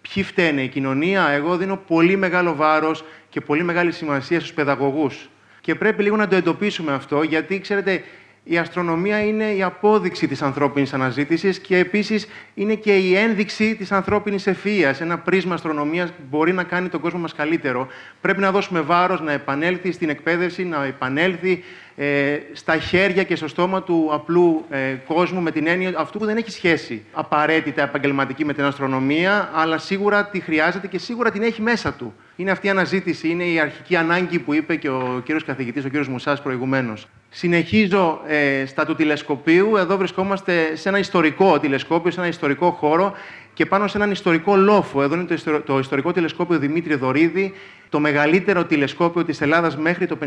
Ποιοι 0.00 0.22
φταίνε, 0.22 0.62
η 0.62 0.68
κοινωνία; 0.68 1.28
Εγώ 1.28 1.56
δίνω 1.56 1.76
πολύ 1.76 2.16
μεγάλο 2.16 2.54
βάρος 2.54 3.04
και 3.28 3.40
πολύ 3.40 3.62
μεγάλη 3.62 3.92
σημασία 3.92 4.40
στους 4.40 4.52
παιδαγωγούς. 4.52 5.28
Και 5.60 5.74
πρέπει 5.74 6.02
λίγο 6.02 6.16
να 6.16 6.28
το 6.28 6.36
εντοπίσουμε 6.36 6.92
αυτό, 6.92 7.22
γιατί, 7.22 7.60
ξέρετε, 7.60 8.02
η 8.48 8.58
αστρονομία 8.58 9.24
είναι 9.24 9.44
η 9.44 9.62
απόδειξη 9.62 10.26
της 10.26 10.42
ανθρώπινης 10.42 10.94
αναζήτησης 10.94 11.58
και 11.58 11.78
επίσης 11.78 12.28
είναι 12.54 12.74
και 12.74 12.96
η 12.96 13.16
ένδειξη 13.16 13.74
της 13.74 13.92
ανθρώπινης 13.92 14.46
ευφυΐας. 14.48 15.00
Ένα 15.00 15.18
πρίσμα 15.18 15.54
αστρονομίας 15.54 16.12
μπορεί 16.30 16.52
να 16.52 16.62
κάνει 16.62 16.88
τον 16.88 17.00
κόσμο 17.00 17.20
μας 17.20 17.34
καλύτερο. 17.34 17.88
Πρέπει 18.20 18.40
να 18.40 18.50
δώσουμε 18.50 18.80
βάρος, 18.80 19.20
να 19.20 19.32
επανέλθει 19.32 19.92
στην 19.92 20.08
εκπαίδευση, 20.08 20.64
να 20.64 20.84
επανέλθει 20.84 21.64
ε, 21.98 22.38
στα 22.52 22.78
χέρια 22.78 23.22
και 23.22 23.36
στο 23.36 23.48
στόμα 23.48 23.82
του 23.82 24.08
απλού 24.12 24.64
ε, 24.70 24.94
κόσμου 25.06 25.40
με 25.40 25.50
την 25.50 25.66
έννοια 25.66 25.92
αυτού 25.96 26.18
που 26.18 26.24
δεν 26.24 26.36
έχει 26.36 26.50
σχέση 26.50 27.04
απαραίτητα 27.12 27.82
επαγγελματική 27.82 28.44
με 28.44 28.52
την 28.52 28.64
αστρονομία, 28.64 29.50
αλλά 29.54 29.78
σίγουρα 29.78 30.26
τη 30.26 30.40
χρειάζεται 30.40 30.86
και 30.86 30.98
σίγουρα 30.98 31.30
την 31.30 31.42
έχει 31.42 31.62
μέσα 31.62 31.92
του. 31.92 32.14
Είναι 32.36 32.50
αυτή 32.50 32.66
η 32.66 32.70
αναζήτηση, 32.70 33.28
είναι 33.28 33.44
η 33.44 33.60
αρχική 33.60 33.96
ανάγκη 33.96 34.38
που 34.38 34.54
είπε 34.54 34.76
και 34.76 34.88
ο 34.88 35.22
κύριος 35.24 35.44
καθηγητής, 35.44 35.84
ο 35.84 35.88
κύριος 35.88 36.08
Μουσάς 36.08 36.42
προηγουμένως. 36.42 37.06
Συνεχίζω 37.30 38.20
ε, 38.26 38.66
στα 38.66 38.86
του 38.86 38.94
τηλεσκοπίου. 38.94 39.76
Εδώ 39.76 39.96
βρισκόμαστε 39.96 40.76
σε 40.76 40.88
ένα 40.88 40.98
ιστορικό 40.98 41.58
τηλεσκόπιο, 41.60 42.10
σε 42.10 42.20
ένα 42.20 42.28
ιστορικό 42.28 42.70
χώρο 42.70 43.12
και 43.56 43.66
πάνω 43.66 43.86
σε 43.86 43.96
έναν 43.96 44.10
ιστορικό 44.10 44.56
λόφο. 44.56 45.02
Εδώ 45.02 45.14
είναι 45.14 45.24
το, 45.24 45.60
το 45.60 45.78
ιστορικό 45.78 46.12
τηλεσκόπιο 46.12 46.58
Δημήτρη 46.58 46.94
Δωρίδη, 46.94 47.54
το 47.88 48.00
μεγαλύτερο 48.00 48.64
τηλεσκόπιο 48.64 49.24
της 49.24 49.40
Ελλάδας 49.40 49.76
μέχρι 49.76 50.06
το 50.06 50.18
1959 50.20 50.26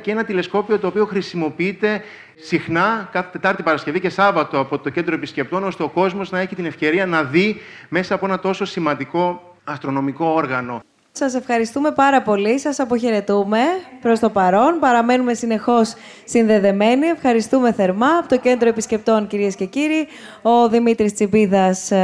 και 0.00 0.10
ένα 0.10 0.24
τηλεσκόπιο 0.24 0.78
το 0.78 0.86
οποίο 0.86 1.04
χρησιμοποιείται 1.04 2.02
συχνά 2.34 3.08
κάθε 3.12 3.28
Τετάρτη, 3.32 3.62
Παρασκευή 3.62 4.00
και 4.00 4.08
Σάββατο 4.08 4.58
από 4.58 4.78
το 4.78 4.90
κέντρο 4.90 5.14
επισκεπτών, 5.14 5.64
ώστε 5.64 5.82
ο 5.82 5.88
κόσμος 5.88 6.30
να 6.30 6.38
έχει 6.40 6.54
την 6.54 6.64
ευκαιρία 6.64 7.06
να 7.06 7.22
δει 7.22 7.60
μέσα 7.88 8.14
από 8.14 8.26
ένα 8.26 8.38
τόσο 8.38 8.64
σημαντικό 8.64 9.56
αστρονομικό 9.64 10.26
όργανο. 10.26 10.82
Σας 11.16 11.34
ευχαριστούμε 11.34 11.92
πάρα 11.92 12.22
πολύ. 12.22 12.58
Σας 12.58 12.80
αποχαιρετούμε 12.80 13.58
προς 14.00 14.18
το 14.18 14.30
παρόν. 14.30 14.78
Παραμένουμε 14.80 15.34
συνεχώς 15.34 15.94
συνδεδεμένοι. 16.24 17.06
Ευχαριστούμε 17.06 17.72
θερμά 17.72 18.06
από 18.18 18.28
το 18.28 18.38
Κέντρο 18.38 18.68
Επισκεπτών, 18.68 19.26
κυρίες 19.26 19.54
και 19.54 19.64
κύριοι. 19.64 20.06
Ο 20.42 20.68
Δημήτρης 20.68 21.14
Τσιμπίδας, 21.14 21.90
ε, 21.90 21.96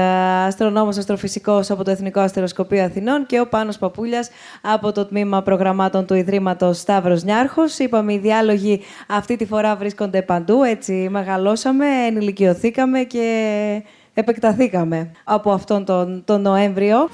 αστρονόμος 0.47 0.99
αστροφυσικός 0.99 1.71
από 1.71 1.85
το 1.85 1.91
Εθνικό 1.91 2.21
Αστεροσκοπείο 2.21 2.85
Αθηνών 2.85 3.27
και 3.27 3.41
ο 3.41 3.47
Πάνος 3.47 3.79
Παπούλιας 3.79 4.31
από 4.63 4.93
το 4.93 5.07
Τμήμα 5.07 5.43
Προγραμμάτων 5.43 6.07
του 6.07 6.15
Ιδρύματος 6.15 6.79
Σταύρος 6.79 7.23
Νιάρχος. 7.23 7.79
Είπαμε, 7.79 8.13
οι 8.13 8.19
διάλογοι 8.19 8.81
αυτή 9.09 9.37
τη 9.37 9.47
φορά 9.47 9.77
βρίσκονται 9.77 10.23
παντού. 10.23 10.63
Έτσι, 10.63 11.09
μεγαλώσαμε, 11.11 11.87
ενηλικιωθήκαμε 12.07 13.01
και 13.01 13.83
επεκταθήκαμε 14.15 15.11
από 15.25 15.53
αυτόν 15.53 15.85
τον, 15.85 16.23
τον 16.25 16.41
Νοέμβριο. 16.41 17.09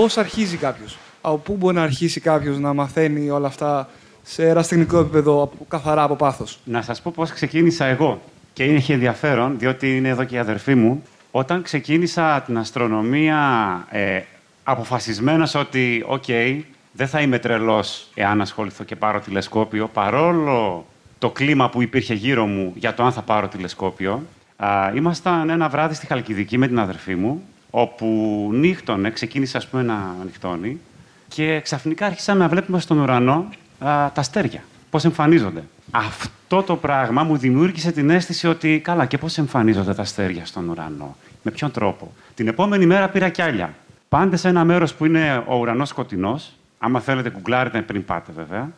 Πώς 0.00 0.16
αρχίζει 0.16 0.56
κάποιος, 0.56 0.98
Από 1.20 1.36
πού 1.36 1.56
μπορεί 1.56 1.74
να 1.74 1.82
αρχίσει 1.82 2.20
κάποιος 2.20 2.58
να 2.58 2.72
μαθαίνει 2.72 3.30
όλα 3.30 3.46
αυτά 3.46 3.88
σε 4.22 4.48
ερασιτεχνικό 4.48 4.98
επίπεδο, 4.98 5.52
καθαρά 5.68 6.02
από 6.02 6.16
πάθος; 6.16 6.58
Να 6.64 6.82
σας 6.82 7.02
πω 7.02 7.12
πώς 7.14 7.30
ξεκίνησα 7.30 7.84
εγώ. 7.84 8.20
Και 8.52 8.64
είναι 8.64 8.76
έχει 8.76 8.92
ενδιαφέρον, 8.92 9.58
διότι 9.58 9.96
είναι 9.96 10.08
εδώ 10.08 10.24
και 10.24 10.34
η 10.34 10.38
αδερφή 10.38 10.74
μου. 10.74 11.02
Όταν 11.30 11.62
ξεκίνησα 11.62 12.42
την 12.46 12.58
αστρονομία, 12.58 13.38
ε, 13.90 14.20
αποφασισμένος 14.64 15.54
ότι, 15.54 16.04
οκ, 16.06 16.24
δεν 16.92 17.08
θα 17.08 17.20
είμαι 17.20 17.38
τρελός 17.38 18.08
εάν 18.14 18.40
ασχοληθώ 18.40 18.84
και 18.84 18.96
πάρω 18.96 19.20
τηλεσκόπιο, 19.20 19.88
παρόλο 19.88 20.86
το 21.18 21.30
κλίμα 21.30 21.70
που 21.70 21.82
υπήρχε 21.82 22.14
γύρω 22.14 22.46
μου 22.46 22.72
για 22.76 22.94
το 22.94 23.02
αν 23.02 23.12
θα 23.12 23.22
πάρω 23.22 23.48
τηλεσκόπιο. 23.48 24.22
Α, 24.56 24.92
ήμασταν 24.94 25.50
ένα 25.50 25.68
βράδυ 25.68 25.94
στη 25.94 26.06
Χαλκιδική 26.06 26.58
με 26.58 26.66
την 26.66 26.78
αδερφή 26.78 27.14
μου 27.14 27.42
όπου 27.70 28.48
νύχτωνε, 28.52 29.10
ξεκίνησε 29.10 29.56
ας 29.56 29.68
πούμε 29.68 29.82
να 29.82 30.16
νυχτώνει 30.24 30.80
και 31.28 31.60
ξαφνικά 31.60 32.06
άρχισαμε 32.06 32.40
να 32.40 32.48
βλέπουμε 32.48 32.80
στον 32.80 32.98
ουρανό 32.98 33.48
α, 33.78 34.10
τα 34.12 34.12
αστέρια, 34.14 34.62
πώς 34.90 35.04
εμφανίζονται. 35.04 35.62
Αυτό 35.90 36.62
το 36.62 36.76
πράγμα 36.76 37.22
μου 37.22 37.36
δημιούργησε 37.36 37.92
την 37.92 38.10
αίσθηση 38.10 38.48
ότι 38.48 38.80
καλά 38.84 39.06
και 39.06 39.18
πώς 39.18 39.38
εμφανίζονται 39.38 39.94
τα 39.94 40.02
αστέρια 40.02 40.46
στον 40.46 40.68
ουρανό, 40.68 41.16
με 41.42 41.50
ποιον 41.50 41.70
τρόπο. 41.70 42.12
Την 42.34 42.48
επόμενη 42.48 42.86
μέρα 42.86 43.08
πήρα 43.08 43.28
κι 43.28 43.42
άλλα. 43.42 43.74
Πάντε 44.08 44.36
σε 44.36 44.48
ένα 44.48 44.64
μέρος 44.64 44.94
που 44.94 45.04
είναι 45.04 45.44
ο 45.46 45.56
ουρανός 45.56 45.88
σκοτεινός, 45.88 46.52
άμα 46.78 47.00
θέλετε 47.00 47.30
κουκλάρετε 47.30 47.82
πριν 47.82 48.04
πάτε 48.04 48.32
βέβαια, 48.36 48.70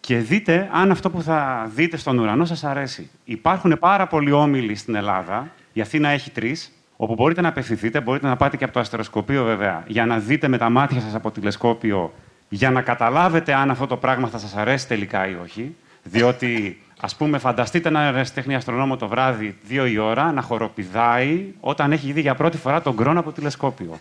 και 0.00 0.16
δείτε 0.16 0.68
αν 0.72 0.90
αυτό 0.90 1.10
που 1.10 1.22
θα 1.22 1.70
δείτε 1.74 1.96
στον 1.96 2.18
ουρανό 2.18 2.44
σας 2.44 2.64
αρέσει. 2.64 3.10
Υπάρχουν 3.24 3.76
πάρα 3.78 4.06
πολλοί 4.06 4.32
όμιλοι 4.32 4.74
στην 4.74 4.94
Ελλάδα, 4.94 5.50
η 5.72 5.80
Αθήνα 5.80 6.08
έχει 6.08 6.30
τρεις, 6.30 6.72
όπου 7.02 7.14
μπορείτε 7.14 7.40
να 7.40 7.48
απευθυνθείτε, 7.48 8.00
μπορείτε 8.00 8.26
να 8.26 8.36
πάτε 8.36 8.56
και 8.56 8.64
από 8.64 8.72
το 8.72 8.80
αστεροσκοπείο 8.80 9.44
βέβαια, 9.44 9.84
για 9.86 10.06
να 10.06 10.18
δείτε 10.18 10.48
με 10.48 10.58
τα 10.58 10.70
μάτια 10.70 11.00
σας 11.00 11.14
από 11.14 11.30
τηλεσκόπιο, 11.30 12.12
για 12.48 12.70
να 12.70 12.82
καταλάβετε 12.82 13.54
αν 13.54 13.70
αυτό 13.70 13.86
το 13.86 13.96
πράγμα 13.96 14.28
θα 14.28 14.38
σας 14.38 14.56
αρέσει 14.56 14.88
τελικά 14.88 15.28
ή 15.28 15.36
όχι. 15.42 15.74
Διότι, 16.02 16.82
ας 17.00 17.16
πούμε, 17.16 17.38
φανταστείτε 17.38 17.88
ένας 17.88 18.12
ερασιτέχνη 18.14 18.54
αστρονόμο 18.54 18.96
το 18.96 19.08
βράδυ, 19.08 19.58
δύο 19.62 19.86
η 19.86 19.98
ώρα, 19.98 20.32
να 20.32 20.42
χοροπηδάει 20.42 21.44
όταν 21.60 21.92
έχει 21.92 22.12
δει 22.12 22.20
για 22.20 22.34
πρώτη 22.34 22.56
φορά 22.56 22.82
τον 22.82 22.96
κρόνο 22.96 23.20
από 23.20 23.32
τηλεσκόπιο. 23.32 23.98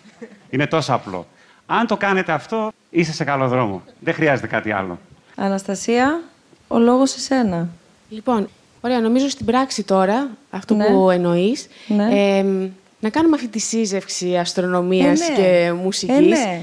Είναι 0.49 0.67
τόσο 0.67 0.93
απλό. 0.93 1.27
Αν 1.65 1.87
το 1.87 1.97
κάνετε 1.97 2.31
αυτό, 2.31 2.71
είστε 2.89 3.13
σε 3.13 3.23
καλό 3.23 3.47
δρόμο. 3.47 3.81
Δεν 3.99 4.13
χρειάζεται 4.13 4.47
κάτι 4.47 4.71
άλλο. 4.71 4.99
Αναστασία, 5.35 6.19
ο 6.67 6.79
λόγος 6.79 7.09
σε 7.09 7.19
σένα. 7.19 7.69
Λοιπόν, 8.09 8.47
ωραία, 8.81 8.99
νομίζω 8.99 9.29
στην 9.29 9.45
πράξη 9.45 9.83
τώρα, 9.83 10.27
αυτό 10.49 10.75
Ναι. 10.75 10.85
που 10.85 11.09
εννοείς, 11.09 11.67
Ναι. 11.87 12.07
εμ, 12.37 12.69
να 12.99 13.09
κάνουμε 13.09 13.35
αυτή 13.35 13.47
τη 13.47 13.59
σύζευξη 13.59 14.35
αστρονομίας 14.37 15.19
Ε, 15.21 15.31
ναι. 15.31 15.35
και 15.37 15.71
μουσικής. 15.73 16.15
Ε, 16.17 16.45
ναι. 16.45 16.61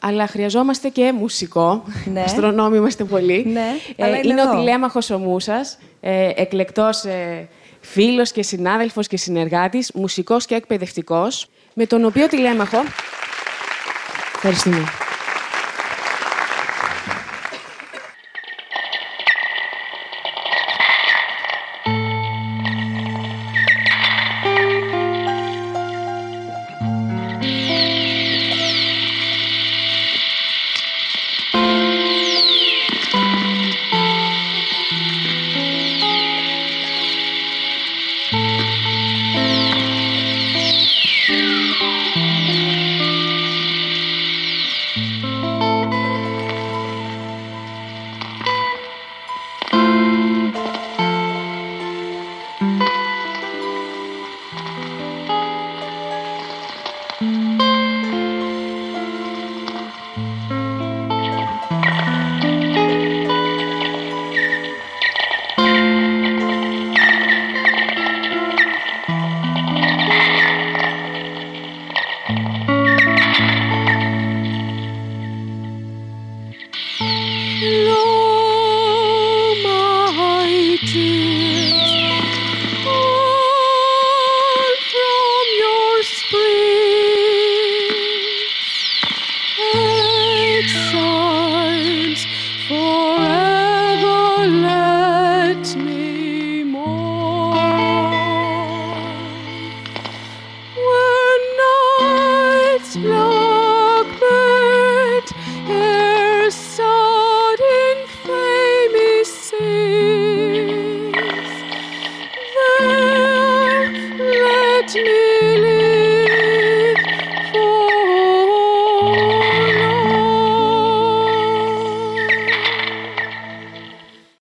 Αλλά 0.00 0.26
χρειαζόμαστε 0.26 0.88
και 0.88 1.12
μουσικό. 1.12 1.84
Ναι. 2.12 2.20
Αστρονόμοι 2.20 2.76
είμαστε 2.76 3.04
πολλοί. 3.04 3.44
Ναι, 3.52 3.66
Ε, 3.96 4.04
αλλά 4.04 4.16
είναι 4.18 4.28
είναι 4.32 4.40
εδώ. 4.40 4.50
ο 4.50 4.54
τηλέμαχος 4.56 5.10
ο 5.10 5.18
Μούσας, 5.18 5.78
ε, 6.00 6.30
εκλεκτός 6.34 7.04
ε, 7.04 7.48
φίλος 7.80 8.32
και 8.32 8.42
συνάδελφος 8.42 9.06
και 9.06 9.16
συνεργάτης, 9.16 9.90
μουσικός 9.94 10.46
και 10.46 10.54
εκπαιδευτικός, 10.54 11.48
με 11.74 11.86
τον 11.86 12.04
οποίο 12.04 12.26
τηλέμαχο... 12.28 12.78
Ευχαριστούμε. 14.34 14.84